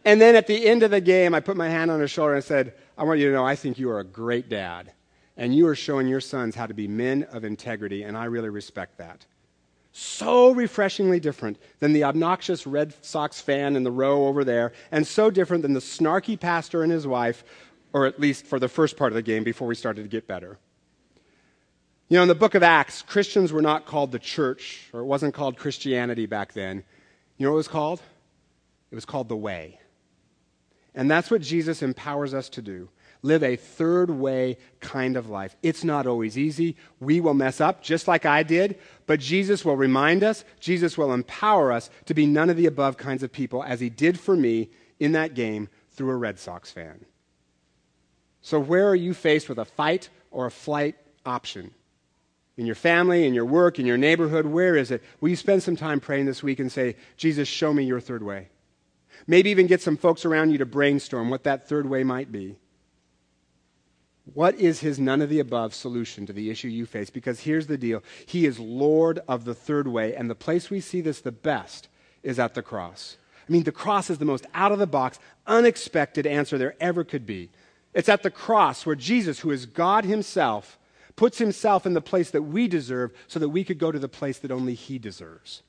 And 0.06 0.22
then 0.22 0.36
at 0.36 0.46
the 0.46 0.68
end 0.68 0.84
of 0.84 0.92
the 0.92 1.02
game, 1.02 1.34
I 1.34 1.40
put 1.40 1.58
my 1.58 1.68
hand 1.68 1.90
on 1.90 2.00
his 2.00 2.12
shoulder 2.12 2.36
and 2.36 2.44
said, 2.44 2.76
I 2.96 3.06
want 3.06 3.20
you 3.20 3.26
to 3.30 3.34
know 3.34 3.44
I 3.44 3.56
think 3.56 3.80
you 3.80 3.90
are 3.90 4.02
a 4.02 4.06
great 4.06 4.50
dad 4.50 4.94
and 5.36 5.56
you 5.56 5.68
are 5.68 5.76
showing 5.76 6.08
your 6.08 6.22
sons 6.22 6.54
how 6.54 6.68
to 6.68 6.76
be 6.76 6.88
men 6.88 7.24
of 7.32 7.44
integrity, 7.44 8.04
and 8.04 8.16
I 8.16 8.26
really 8.26 8.50
respect 8.50 9.00
that. 9.00 9.26
So 10.00 10.52
refreshingly 10.52 11.20
different 11.20 11.58
than 11.80 11.92
the 11.92 12.04
obnoxious 12.04 12.68
Red 12.68 12.94
Sox 13.04 13.42
fan 13.42 13.76
in 13.76 13.84
the 13.84 13.90
row 13.90 14.28
over 14.28 14.44
there, 14.44 14.74
and 14.92 15.08
so 15.08 15.32
different 15.32 15.64
than 15.64 15.74
the 15.74 15.80
snarky 15.80 16.40
pastor 16.40 16.84
and 16.84 16.92
his 16.92 17.08
wife, 17.08 17.44
or 17.94 18.06
at 18.06 18.20
least 18.20 18.46
for 18.46 18.60
the 18.60 18.68
first 18.68 18.96
part 18.96 19.12
of 19.12 19.16
the 19.16 19.24
game 19.24 19.44
before 19.44 19.68
we 19.68 19.74
started 19.74 20.04
to 20.04 20.08
get 20.08 20.28
better. 20.28 20.60
You 22.10 22.18
know, 22.18 22.22
in 22.22 22.28
the 22.28 22.36
book 22.36 22.54
of 22.54 22.62
Acts, 22.62 23.02
Christians 23.02 23.52
were 23.52 23.64
not 23.64 23.88
called 23.88 24.12
the 24.12 24.20
church, 24.20 24.88
or 24.94 25.00
it 25.00 25.06
wasn't 25.06 25.34
called 25.34 25.58
Christianity 25.58 26.28
back 26.28 26.54
then. 26.54 26.84
You 27.38 27.48
know 27.48 27.54
what 27.54 27.56
it 27.56 27.58
was 27.58 27.68
called? 27.68 28.00
It 28.92 28.96
was 28.96 29.06
called 29.06 29.30
the 29.30 29.36
way. 29.36 29.80
And 30.94 31.10
that's 31.10 31.32
what 31.32 31.42
Jesus 31.42 31.82
empowers 31.82 32.36
us 32.36 32.50
to 32.50 32.62
do 32.62 32.90
live 33.22 33.44
a 33.44 33.56
third 33.56 34.10
way 34.10 34.58
kind 34.80 35.18
of 35.18 35.30
life. 35.30 35.56
It's 35.64 35.84
not 35.84 36.08
always 36.08 36.38
easy. 36.38 36.76
We 37.00 37.20
will 37.20 37.34
mess 37.34 37.60
up 37.60 37.82
just 37.82 38.08
like 38.08 38.26
I 38.26 38.44
did, 38.44 38.80
but 39.06 39.20
Jesus 39.20 39.66
will 39.66 39.76
remind 39.76 40.24
us, 40.24 40.44
Jesus 40.60 40.98
will 40.98 41.14
empower 41.14 41.72
us 41.72 41.90
to 42.06 42.14
be 42.14 42.26
none 42.26 42.50
of 42.50 42.58
the 42.58 42.66
above 42.66 42.98
kinds 42.98 43.24
of 43.24 43.32
people, 43.32 43.64
as 43.64 43.80
he 43.80 43.90
did 43.90 44.20
for 44.20 44.36
me 44.36 44.70
in 45.00 45.14
that 45.14 45.34
game 45.34 45.70
through 45.92 46.12
a 46.12 46.16
Red 46.16 46.40
Sox 46.40 46.72
fan. 46.72 47.06
So, 48.42 48.60
where 48.60 48.88
are 48.88 48.96
you 48.96 49.14
faced 49.14 49.50
with 49.50 49.60
a 49.60 49.66
fight 49.66 50.10
or 50.32 50.46
a 50.46 50.52
flight 50.52 50.96
option? 51.26 51.72
In 52.56 52.66
your 52.66 52.76
family, 52.76 53.28
in 53.28 53.34
your 53.34 53.46
work, 53.46 53.78
in 53.78 53.86
your 53.86 53.98
neighborhood, 53.98 54.46
where 54.46 54.76
is 54.76 54.90
it? 54.90 55.04
Will 55.22 55.30
you 55.30 55.36
spend 55.36 55.62
some 55.62 55.76
time 55.76 56.00
praying 56.00 56.26
this 56.26 56.42
week 56.42 56.60
and 56.60 56.72
say, 56.72 56.96
Jesus, 57.16 57.48
show 57.48 57.72
me 57.72 57.84
your 57.84 58.00
third 58.00 58.24
way? 58.24 58.50
Maybe 59.28 59.50
even 59.50 59.68
get 59.68 59.82
some 59.82 59.98
folks 59.98 60.26
around 60.26 60.52
you 60.52 60.58
to 60.60 60.66
brainstorm 60.66 61.30
what 61.30 61.44
that 61.44 61.68
third 61.68 61.88
way 61.88 62.04
might 62.04 62.32
be. 62.32 62.58
What 64.34 64.56
is 64.56 64.82
his 64.82 65.00
none 65.00 65.22
of 65.22 65.30
the 65.30 65.40
above 65.40 65.74
solution 65.74 66.26
to 66.26 66.34
the 66.34 66.50
issue 66.50 66.68
you 66.68 66.86
face? 66.86 67.10
Because 67.10 67.42
here's 67.42 67.68
the 67.68 67.78
deal 67.78 68.04
He 68.26 68.46
is 68.46 68.60
Lord 68.60 69.20
of 69.28 69.46
the 69.46 69.56
third 69.56 69.88
way, 69.88 70.16
and 70.16 70.30
the 70.30 70.36
place 70.36 70.70
we 70.70 70.82
see 70.82 71.02
this 71.02 71.22
the 71.22 71.32
best 71.32 71.88
is 72.24 72.40
at 72.40 72.54
the 72.54 72.62
cross. 72.62 73.18
I 73.48 73.52
mean, 73.52 73.64
the 73.64 73.72
cross 73.72 74.10
is 74.10 74.18
the 74.18 74.26
most 74.26 74.46
out 74.54 74.72
of 74.72 74.80
the 74.80 74.88
box, 74.88 75.20
unexpected 75.46 76.28
answer 76.28 76.58
there 76.58 76.76
ever 76.82 77.04
could 77.04 77.26
be. 77.26 77.50
It's 77.94 78.10
at 78.10 78.22
the 78.22 78.30
cross 78.30 78.86
where 78.86 78.96
Jesus, 78.96 79.40
who 79.40 79.52
is 79.52 79.66
God 79.66 80.04
Himself, 80.04 80.78
puts 81.16 81.38
Himself 81.38 81.86
in 81.86 81.94
the 81.94 82.02
place 82.02 82.30
that 82.32 82.42
we 82.42 82.68
deserve 82.68 83.12
so 83.28 83.40
that 83.40 83.50
we 83.50 83.64
could 83.64 83.80
go 83.80 83.92
to 83.92 84.00
the 84.00 84.10
place 84.10 84.40
that 84.40 84.52
only 84.52 84.74
He 84.74 85.00
deserves. 85.00 85.64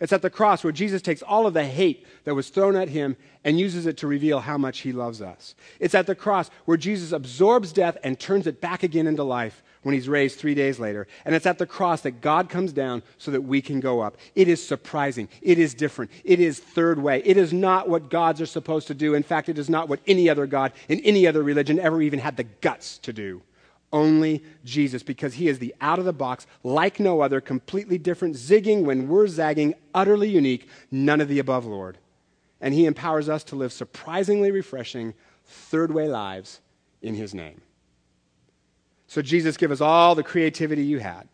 It's 0.00 0.12
at 0.12 0.22
the 0.22 0.30
cross 0.30 0.64
where 0.64 0.72
Jesus 0.72 1.02
takes 1.02 1.22
all 1.22 1.46
of 1.46 1.54
the 1.54 1.64
hate 1.64 2.04
that 2.24 2.34
was 2.34 2.48
thrown 2.48 2.74
at 2.74 2.88
him 2.88 3.16
and 3.44 3.58
uses 3.58 3.86
it 3.86 3.96
to 3.98 4.08
reveal 4.08 4.40
how 4.40 4.58
much 4.58 4.80
he 4.80 4.92
loves 4.92 5.22
us. 5.22 5.54
It's 5.78 5.94
at 5.94 6.06
the 6.06 6.16
cross 6.16 6.50
where 6.64 6.76
Jesus 6.76 7.12
absorbs 7.12 7.72
death 7.72 7.96
and 8.02 8.18
turns 8.18 8.46
it 8.46 8.60
back 8.60 8.82
again 8.82 9.06
into 9.06 9.22
life 9.22 9.62
when 9.82 9.94
he's 9.94 10.08
raised 10.08 10.38
three 10.38 10.54
days 10.54 10.80
later. 10.80 11.06
And 11.24 11.34
it's 11.34 11.46
at 11.46 11.58
the 11.58 11.66
cross 11.66 12.00
that 12.00 12.20
God 12.20 12.48
comes 12.48 12.72
down 12.72 13.02
so 13.18 13.30
that 13.30 13.42
we 13.42 13.62
can 13.62 13.78
go 13.78 14.00
up. 14.00 14.16
It 14.34 14.48
is 14.48 14.66
surprising. 14.66 15.28
It 15.42 15.58
is 15.58 15.74
different. 15.74 16.10
It 16.24 16.40
is 16.40 16.58
third 16.58 16.98
way. 16.98 17.22
It 17.24 17.36
is 17.36 17.52
not 17.52 17.88
what 17.88 18.10
gods 18.10 18.40
are 18.40 18.46
supposed 18.46 18.88
to 18.88 18.94
do. 18.94 19.14
In 19.14 19.22
fact, 19.22 19.48
it 19.48 19.58
is 19.58 19.70
not 19.70 19.88
what 19.88 20.00
any 20.06 20.28
other 20.28 20.46
God 20.46 20.72
in 20.88 21.00
any 21.00 21.26
other 21.26 21.42
religion 21.42 21.78
ever 21.78 22.02
even 22.02 22.18
had 22.18 22.36
the 22.36 22.44
guts 22.44 22.98
to 22.98 23.12
do 23.12 23.42
only 23.94 24.42
Jesus 24.64 25.04
because 25.04 25.34
he 25.34 25.48
is 25.48 25.60
the 25.60 25.74
out 25.80 26.00
of 26.00 26.04
the 26.04 26.12
box, 26.12 26.46
like 26.64 26.98
no 26.98 27.20
other, 27.20 27.40
completely 27.40 27.96
different, 27.96 28.34
zigging 28.34 28.82
when 28.82 29.08
we're 29.08 29.28
zagging, 29.28 29.74
utterly 29.94 30.28
unique, 30.28 30.68
none 30.90 31.20
of 31.20 31.28
the 31.28 31.38
above, 31.38 31.64
Lord. 31.64 31.96
And 32.60 32.74
he 32.74 32.86
empowers 32.86 33.28
us 33.28 33.44
to 33.44 33.56
live 33.56 33.72
surprisingly 33.72 34.50
refreshing, 34.50 35.14
third 35.44 35.92
way 35.92 36.08
lives 36.08 36.60
in 37.00 37.14
his 37.14 37.34
name. 37.34 37.60
So, 39.06 39.22
Jesus, 39.22 39.56
give 39.56 39.70
us 39.70 39.80
all 39.80 40.16
the 40.16 40.22
creativity 40.24 40.82
you 40.82 40.98
had. 40.98 41.28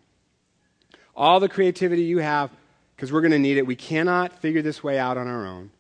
All 1.16 1.40
the 1.40 1.48
creativity 1.48 2.02
you 2.02 2.18
have, 2.18 2.50
because 2.94 3.10
we're 3.10 3.22
going 3.22 3.30
to 3.30 3.38
need 3.38 3.56
it. 3.56 3.66
We 3.66 3.76
cannot 3.76 4.38
figure 4.38 4.60
this 4.60 4.84
way 4.84 4.98
out 4.98 5.16
on 5.16 5.28
our 5.28 5.46
own. 5.46 5.70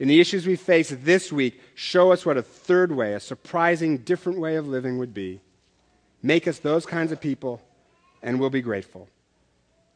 In 0.00 0.08
the 0.08 0.20
issues 0.20 0.46
we 0.46 0.56
face 0.56 0.92
this 1.00 1.32
week, 1.32 1.60
show 1.74 2.10
us 2.10 2.26
what 2.26 2.36
a 2.36 2.42
third 2.42 2.90
way, 2.90 3.14
a 3.14 3.20
surprising, 3.20 3.98
different 3.98 4.40
way 4.40 4.56
of 4.56 4.66
living 4.66 4.98
would 4.98 5.14
be. 5.14 5.40
Make 6.22 6.48
us 6.48 6.58
those 6.58 6.84
kinds 6.84 7.12
of 7.12 7.20
people, 7.20 7.60
and 8.22 8.40
we'll 8.40 8.50
be 8.50 8.62
grateful. 8.62 9.08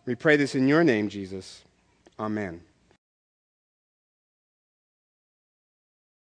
We 0.07 0.15
pray 0.15 0.37
this 0.37 0.55
in 0.55 0.69
your 0.69 0.85
name, 0.85 1.09
Jesus. 1.09 1.63
Amen. 2.19 2.63